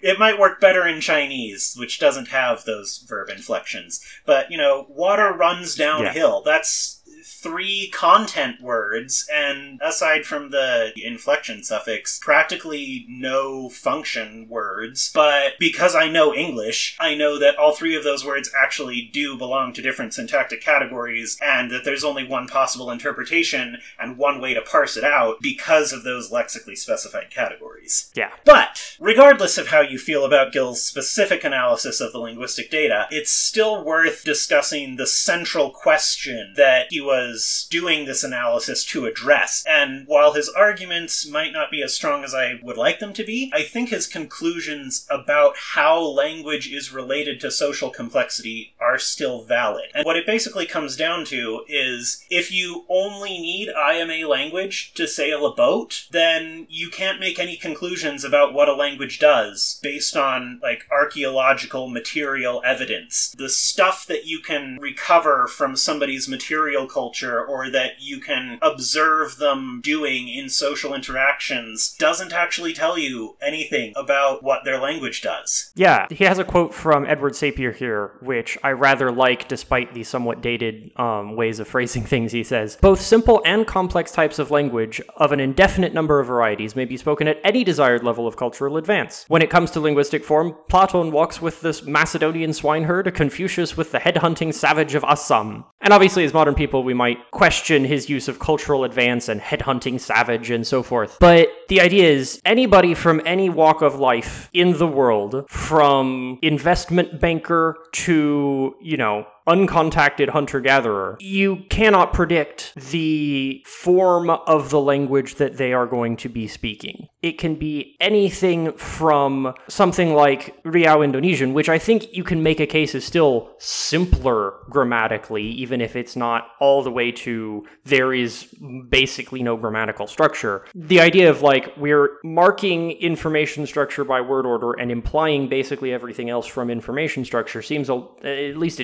it 0.02 0.20
might 0.20 0.40
work 0.40 0.60
better 0.60 0.88
in 0.88 1.02
Chinese, 1.02 1.76
which 1.78 2.00
doesn't 2.00 2.30
have 2.30 2.64
those 2.64 3.00
verb 3.08 3.30
inflections. 3.30 4.04
But, 4.26 4.52
you 4.52 4.58
know, 4.58 4.86
water 4.90 5.32
runs 5.34 5.76
downhill. 5.76 6.42
That's 6.44 7.01
three 7.41 7.89
content 7.91 8.62
words, 8.62 9.27
and 9.34 9.80
aside 9.84 10.25
from 10.25 10.51
the 10.51 10.93
inflection 10.95 11.63
suffix, 11.63 12.19
practically 12.19 13.06
no 13.10 13.67
function 13.69 14.47
words. 14.47 15.12
But 15.13 15.54
because 15.60 15.95
I 15.95 16.08
know 16.08 16.34
English, 16.34 16.95
I 16.99 17.15
know 17.15 17.39
that 17.39 17.56
all 17.58 17.73
three 17.73 17.95
of 17.95 18.04
those 18.04 18.23
words 18.23 18.51
actually 18.60 19.10
do 19.12 19.38
belong 19.38 19.73
to 19.73 19.82
different 19.82 20.13
syntactic 20.13 20.62
categories, 20.62 21.38
and 21.41 21.71
that 21.71 21.84
there's 21.84 22.04
only 22.04 22.27
one 22.27 22.47
possible 22.47 22.91
interpretation 22.91 23.77
and 23.99 24.17
one 24.17 24.39
way 24.39 24.54
to 24.54 24.62
parse 24.62 24.95
it 24.95 25.04
out 25.04 25.38
because 25.41 25.91
of 25.91 26.04
those 26.04 26.32
lexically 26.32 26.75
specified 26.75 27.32
categories. 27.32 28.12
Yeah. 28.13 28.32
But, 28.45 28.95
regardless 28.99 29.58
of 29.58 29.67
how 29.67 29.82
you 29.82 29.97
feel 29.97 30.25
about 30.25 30.54
Gil's 30.54 30.84
specific 30.84 31.43
analysis 31.43 31.99
of 31.99 32.12
the 32.12 32.19
linguistic 32.19 32.69
data, 32.69 33.08
it's 33.10 33.32
still 33.32 33.84
worth 33.84 34.23
discussing 34.23 34.97
the 34.97 35.08
central 35.08 35.71
question 35.71 36.54
that 36.56 36.88
he 36.89 37.01
was 37.01 37.31
doing 37.70 38.06
this 38.06 38.24
analysis 38.24 38.86
to 38.86 39.06
address. 39.06 39.63
And 39.67 40.08
while 40.08 40.34
his 40.34 40.50
arguments 40.50 41.28
might 41.28 41.54
not 41.54 41.70
be 41.70 41.82
as 41.84 41.94
strong 41.94 42.24
as 42.24 42.34
I 42.34 42.60
would 42.63 42.78
like 42.78 43.00
them 43.00 43.13
to 43.13 43.24
be, 43.24 43.52
I 43.54 43.63
think 43.63 43.89
his 43.89 44.08
conclusions 44.08 45.06
about 45.10 45.56
how 45.74 46.00
language 46.02 46.72
is 46.72 46.91
related 46.94 47.39
to 47.41 47.52
social 47.52 47.89
complexity 47.89 48.74
are 48.80 48.98
still 48.98 49.44
valid. 49.44 49.86
And 49.94 50.06
what 50.06 50.17
it 50.17 50.26
basically 50.26 50.65
comes 50.65 50.96
down 50.96 51.26
to 51.26 51.63
is 51.67 52.26
if 52.30 52.52
you 52.52 52.86
only 52.89 53.39
need 53.39 53.70
IMA 53.70 54.28
language 54.28 54.94
to 54.96 55.08
sail 55.08 55.46
a 55.46 55.56
boat, 55.56 56.08
then 56.12 56.67
you 56.70 56.89
can't 56.89 57.20
make 57.20 57.39
any 57.39 57.58
conclusions 57.58 58.24
about 58.24 58.54
what 58.54 58.70
a 58.70 58.74
language 58.74 59.20
does 59.20 59.80
based 59.84 60.15
on 60.15 60.60
like 60.63 60.88
archaeological 60.91 61.89
material 61.89 62.62
evidence. 62.65 63.34
The 63.38 63.50
stuff 63.50 64.06
that 64.08 64.26
you 64.26 64.39
can 64.39 64.78
recover 64.80 65.48
from 65.48 65.76
somebody's 65.76 66.28
material 66.28 66.88
collection 66.88 67.02
culture 67.22 67.44
or 67.44 67.70
that 67.70 67.94
you 68.00 68.20
can 68.20 68.58
observe 68.62 69.38
them 69.38 69.82
doing 69.84 70.28
in 70.28 70.50
social 70.50 70.94
interactions 70.94 71.96
doesn't 71.98 72.34
actually 72.34 72.74
tell 72.74 72.98
you 72.98 73.36
anything 73.42 73.94
about 73.96 74.44
what 74.44 74.64
their 74.64 74.80
language 74.80 75.22
does. 75.22 75.72
Yeah, 75.76 76.08
he 76.10 76.26
has 76.26 76.40
a 76.40 76.44
quote 76.44 76.74
from 76.74 77.06
Edward 77.06 77.34
Sapir 77.34 77.74
here, 77.74 78.12
which 78.22 78.58
I 78.64 78.72
rather 78.72 79.12
like 79.12 79.48
despite 79.48 79.94
the 79.94 80.04
somewhat 80.04 80.42
dated 80.42 80.92
um, 80.98 81.36
ways 81.36 81.60
of 81.60 81.68
phrasing 81.68 82.04
things. 82.12 82.32
He 82.32 82.44
says 82.44 82.78
Both 82.82 83.02
simple 83.02 83.42
and 83.46 83.68
complex 83.68 84.12
types 84.12 84.40
of 84.40 84.52
language 84.52 85.02
of 85.18 85.32
an 85.32 85.40
indefinite 85.40 85.94
number 85.94 86.20
of 86.20 86.28
varieties 86.28 86.76
may 86.76 86.86
be 86.86 86.98
spoken 86.98 87.28
at 87.28 87.40
any 87.44 87.64
desired 87.64 88.04
level 88.04 88.28
of 88.28 88.38
cultural 88.38 88.78
advance. 88.78 89.26
When 89.28 89.42
it 89.42 89.50
comes 89.50 89.72
to 89.72 89.80
linguistic 89.80 90.24
form, 90.24 90.56
Platon 90.70 91.12
walks 91.12 91.42
with 91.42 91.62
the 91.62 91.82
Macedonian 91.86 92.54
swineherd, 92.54 93.14
Confucius 93.14 93.78
with 93.78 93.92
the 93.92 94.00
headhunting 94.00 94.54
savage 94.54 94.96
of 94.96 95.04
Assam. 95.04 95.66
And 95.82 95.94
obviously, 95.94 96.24
as 96.24 96.34
modern 96.34 96.56
people, 96.56 96.84
we 96.84 96.94
might 96.94 97.11
question 97.32 97.86
his 97.86 98.10
use 98.10 98.28
of 98.28 98.39
cultural 98.39 98.84
advance 98.84 99.30
and 99.30 99.41
headhunting 99.41 100.00
savage 100.00 100.50
and 100.50 100.65
so 100.65 100.84
forth. 100.84 101.17
But 101.19 101.50
the 101.69 101.82
idea 101.82 102.10
is 102.10 102.41
anybody 102.45 102.93
from 102.93 103.21
any 103.26 103.50
walk 103.50 103.82
of 103.82 103.95
life 103.95 104.50
in 104.54 104.78
the 104.78 104.88
world, 104.88 105.45
from 105.50 106.39
investment 106.41 107.19
banker 107.19 107.78
to, 107.93 108.76
you 108.82 108.97
know, 108.97 109.26
uncontacted 109.47 110.30
hunter 110.30 110.60
gatherer, 110.60 111.17
you 111.19 111.63
cannot 111.69 112.13
predict 112.13 112.73
the 112.75 113.63
form 113.65 114.30
of 114.30 114.69
the 114.69 114.80
language 114.80 115.36
that 115.36 115.58
they 115.58 115.73
are 115.73 115.86
going 115.86 116.15
to 116.17 116.30
be 116.30 116.47
speaking. 116.47 117.08
It 117.21 117.38
can 117.38 117.56
be 117.56 117.95
anything 117.99 118.73
from 118.73 119.54
something 119.67 120.13
like 120.13 120.62
Riau 120.63 121.04
Indonesian, 121.04 121.54
which 121.54 121.69
I 121.69 121.77
think 121.77 122.13
you 122.13 122.23
can 122.23 122.41
make 122.41 122.60
a 122.60 122.65
case 122.65 122.95
is 122.95 123.06
still 123.06 123.51
simpler 123.60 124.54
grammatically, 124.69 125.43
even 125.43 125.82
if 125.82 125.95
it's 125.95 126.15
not 126.15 126.47
all 126.60 126.82
the 126.82 126.91
way 126.91 127.12
to 127.12 127.65
there 127.86 128.13
is 128.13 128.47
basically 128.89 129.43
no 129.43 129.56
grammatical 129.58 130.08
structure. 130.08 130.65
The 130.73 130.99
idea 130.99 131.30
of 131.30 131.41
like 131.41 131.73
we're 131.77 132.17
marking 132.23 132.91
information 132.91 133.67
structure 133.67 134.04
by 134.04 134.21
word 134.21 134.45
order 134.45 134.73
and 134.73 134.91
implying 134.91 135.47
basically 135.47 135.93
everything 135.93 136.30
else 136.30 136.47
from 136.47 136.69
information 136.69 137.23
structure 137.25 137.62
seems, 137.62 137.89
at 137.89 138.58
least 138.58 138.80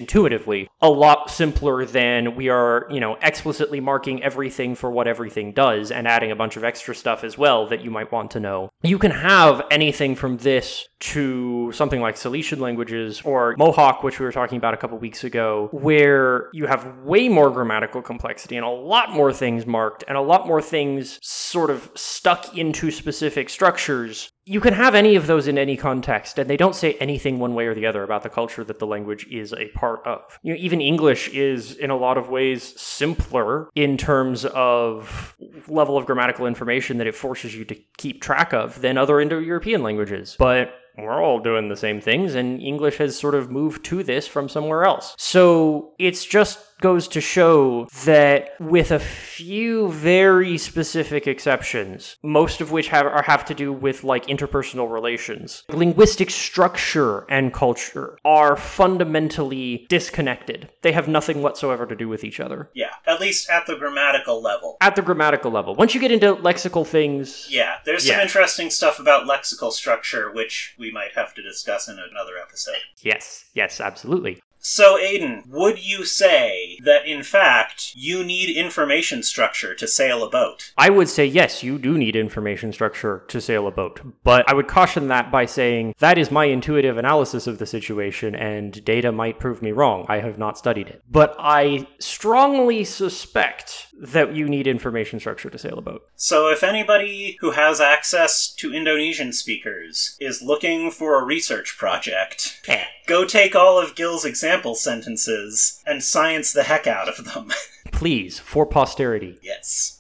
intuitively, 0.47 0.69
a 0.81 0.89
lot 0.89 1.29
simpler 1.29 1.86
than 1.86 2.36
we 2.36 2.49
are, 2.49 2.88
you 2.89 2.99
know, 2.99 3.17
explicitly 3.21 3.79
marking 3.79 4.23
everything 4.23 4.75
for 4.75 4.89
what 4.91 5.07
everything 5.07 5.53
does 5.53 5.91
and 5.91 6.07
adding 6.07 6.31
a 6.31 6.36
bunch 6.36 6.57
of 6.57 6.63
extra 6.63 6.95
stuff 6.95 7.23
as 7.23 7.38
well 7.38 7.67
that 7.67 7.83
you 7.83 7.91
might 7.91 8.12
want 8.12 8.31
to 8.31 8.39
know. 8.39 8.69
You 8.83 8.97
can 8.97 9.12
have 9.12 9.65
anything 9.71 10.15
from 10.15 10.38
this 10.38 10.88
to 10.99 11.71
something 11.73 12.01
like 12.01 12.15
Salishan 12.15 12.60
languages 12.60 13.21
or 13.23 13.55
Mohawk, 13.57 14.03
which 14.03 14.19
we 14.19 14.25
were 14.25 14.31
talking 14.31 14.57
about 14.57 14.73
a 14.73 14.77
couple 14.77 14.97
weeks 14.97 15.23
ago, 15.23 15.69
where 15.71 16.49
you 16.53 16.65
have 16.67 16.97
way 17.03 17.29
more 17.29 17.51
grammatical 17.51 18.01
complexity 18.01 18.57
and 18.57 18.65
a 18.65 18.69
lot 18.69 19.12
more 19.12 19.31
things 19.31 19.65
marked 19.65 20.03
and 20.07 20.17
a 20.17 20.21
lot 20.21 20.47
more 20.47 20.62
things 20.62 21.19
sort 21.21 21.69
of 21.69 21.91
stuck 21.95 22.57
into 22.57 22.89
specific 22.91 23.49
structures 23.49 24.31
you 24.47 24.62
can 24.62 24.73
have 24.73 24.95
any 24.95 25.15
of 25.17 25.27
those 25.27 25.45
in 25.47 25.57
any 25.57 25.75
context, 25.75 26.39
and 26.39 26.49
they 26.49 26.55
don't 26.55 26.75
say 26.75 26.93
anything 26.93 27.38
one 27.38 27.53
way 27.53 27.67
or 27.67 27.75
the 27.75 27.86
other 27.86 28.01
about 28.03 28.23
the 28.23 28.29
culture 28.29 28.63
that 28.63 28.79
the 28.79 28.88
language 28.88 29.27
is 29.29 29.51
a 29.51 29.67
part 29.69 30.07
of. 30.07 30.39
You 30.41 30.53
know, 30.53 30.60
even 30.60 30.79
English 30.79 31.27
is, 31.29 31.75
in 31.75 31.89
a 31.89 31.97
lot 31.97 32.17
of 32.17 32.29
ways, 32.29 32.79
simpler 32.79 33.69
in 33.75 33.97
terms 33.97 34.45
of 34.45 35.36
level 35.67 35.97
of 35.97 36.05
grammatical 36.05 36.45
information 36.45 36.97
that 36.99 37.07
it 37.07 37.15
forces 37.15 37.55
you 37.55 37.65
to 37.65 37.75
keep 37.97 38.21
track 38.21 38.53
of 38.53 38.79
than 38.79 38.97
other 38.97 39.19
Indo 39.19 39.38
European 39.38 39.83
languages. 39.83 40.38
But 40.39 40.73
we're 40.97 41.21
all 41.21 41.39
doing 41.39 41.67
the 41.67 41.75
same 41.75 41.99
things, 41.99 42.33
and 42.33 42.62
English 42.62 42.97
has 42.97 43.19
sort 43.19 43.36
of 43.36 43.51
moved 43.51 43.83
to 43.86 44.01
this 44.01 44.27
from 44.27 44.47
somewhere 44.47 44.86
else. 44.86 45.13
So 45.17 45.93
it's 45.99 46.25
just 46.25 46.60
goes 46.79 47.07
to 47.09 47.21
show 47.21 47.87
that 48.05 48.51
with 48.59 48.91
a 48.91 48.99
few 48.99 49.91
very 49.91 50.57
specific 50.57 51.27
exceptions, 51.27 52.17
most 52.23 52.61
of 52.61 52.71
which 52.71 52.87
have 52.89 53.05
are, 53.05 53.23
have 53.23 53.45
to 53.45 53.53
do 53.53 53.73
with 53.73 54.03
like 54.03 54.25
interpersonal 54.27 54.91
relations, 54.91 55.63
linguistic 55.69 56.29
structure 56.29 57.25
and 57.29 57.53
culture 57.53 58.17
are 58.25 58.55
fundamentally 58.55 59.85
disconnected. 59.89 60.69
They 60.81 60.91
have 60.91 61.07
nothing 61.07 61.41
whatsoever 61.41 61.85
to 61.85 61.95
do 61.95 62.07
with 62.09 62.23
each 62.23 62.39
other. 62.39 62.69
Yeah, 62.73 62.91
at 63.05 63.19
least 63.21 63.49
at 63.49 63.65
the 63.67 63.75
grammatical 63.75 64.41
level. 64.41 64.77
At 64.81 64.95
the 64.95 65.01
grammatical 65.01 65.51
level. 65.51 65.75
Once 65.75 65.93
you 65.93 66.01
get 66.01 66.11
into 66.11 66.35
lexical 66.35 66.85
things, 66.85 67.47
Yeah, 67.49 67.77
there's 67.85 68.07
some 68.07 68.19
interesting 68.19 68.69
stuff 68.69 68.99
about 68.99 69.27
lexical 69.27 69.71
structure, 69.71 70.31
which 70.31 70.75
we 70.77 70.91
might 70.91 71.13
have 71.15 71.33
to 71.35 71.41
discuss 71.41 71.87
in 71.87 71.97
another 71.99 72.37
episode. 72.41 72.75
yes, 73.01 73.45
yes, 73.53 73.79
absolutely. 73.79 74.41
So, 74.69 74.97
Aiden, 74.97 75.47
would 75.47 75.80
you 75.80 76.03
say 76.03 76.77
that 76.84 77.08
in 77.08 77.23
fact 77.23 77.93
you 77.95 78.21
need 78.21 78.53
information 78.53 79.23
structure 79.23 79.73
to 79.73 79.88
sail 79.88 80.25
a 80.25 80.30
boat? 80.30 80.73
I 80.77 80.89
would 80.89 81.08
say 81.08 81.25
yes, 81.25 81.63
you 81.63 81.80
do 81.80 81.97
need 81.97 82.17
information 82.17 82.73
structure 82.73 83.23
to 83.30 83.39
sail 83.39 83.65
a 83.67 83.71
boat, 83.71 84.01
but 84.25 84.43
I 84.45 84.53
would 84.53 84.67
caution 84.67 85.08
that 85.08 85.32
by 85.32 85.45
saying 85.45 85.95
that 85.99 86.17
is 86.17 86.32
my 86.32 86.45
intuitive 86.45 86.97
analysis 86.97 87.47
of 87.47 87.60
the 87.60 87.65
situation, 87.65 88.36
and 88.36 88.84
data 88.84 89.13
might 89.13 89.39
prove 89.39 89.62
me 89.62 89.71
wrong. 89.71 90.06
I 90.10 90.19
have 90.19 90.38
not 90.38 90.58
studied 90.58 90.89
it. 90.89 91.01
But 91.10 91.38
I 91.39 91.88
strongly 91.99 92.84
suspect 92.84 93.88
that 93.99 94.36
you 94.36 94.47
need 94.47 94.67
information 94.67 95.19
structure 95.19 95.49
to 95.49 95.57
sail 95.57 95.77
a 95.77 95.81
boat. 95.81 96.07
So, 96.15 96.49
if 96.49 96.63
anybody 96.63 97.38
who 97.39 97.51
has 97.51 97.81
access 97.81 98.53
to 98.55 98.73
Indonesian 98.73 99.33
speakers 99.33 100.15
is 100.19 100.41
looking 100.41 100.91
for 100.91 101.19
a 101.19 101.25
research 101.25 101.75
project, 101.77 102.62
eh. 102.67 102.83
go 103.07 103.25
take 103.25 103.55
all 103.55 103.79
of 103.79 103.95
Gil's 103.95 104.25
example 104.25 104.75
sentences 104.75 105.81
and 105.86 106.03
science 106.03 106.53
the 106.53 106.63
heck 106.63 106.88
out 106.88 107.10
of 107.10 107.33
them. 107.33 107.51
Please, 107.91 108.39
for 108.39 108.65
posterity. 108.65 109.39
yes. 109.41 109.96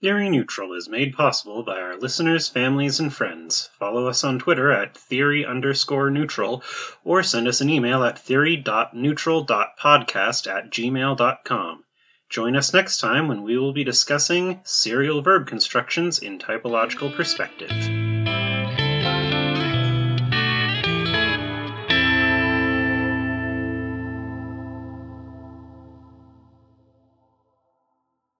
Theory 0.00 0.30
Neutral 0.30 0.72
is 0.72 0.88
made 0.88 1.14
possible 1.14 1.62
by 1.62 1.78
our 1.78 1.98
listeners, 1.98 2.48
families, 2.48 3.00
and 3.00 3.12
friends. 3.12 3.68
Follow 3.78 4.06
us 4.06 4.24
on 4.24 4.38
Twitter 4.38 4.72
at 4.72 4.96
theory 4.96 5.44
underscore 5.44 6.08
neutral 6.08 6.62
or 7.04 7.22
send 7.22 7.46
us 7.46 7.60
an 7.60 7.68
email 7.68 8.02
at 8.02 8.18
theory.neutral.podcast 8.18 10.50
at 10.50 10.70
gmail.com. 10.70 11.84
Join 12.30 12.56
us 12.56 12.72
next 12.72 12.96
time 12.98 13.28
when 13.28 13.42
we 13.42 13.58
will 13.58 13.74
be 13.74 13.84
discussing 13.84 14.60
serial 14.64 15.20
verb 15.20 15.46
constructions 15.46 16.18
in 16.18 16.38
typological 16.38 17.14
perspective. 17.14 17.70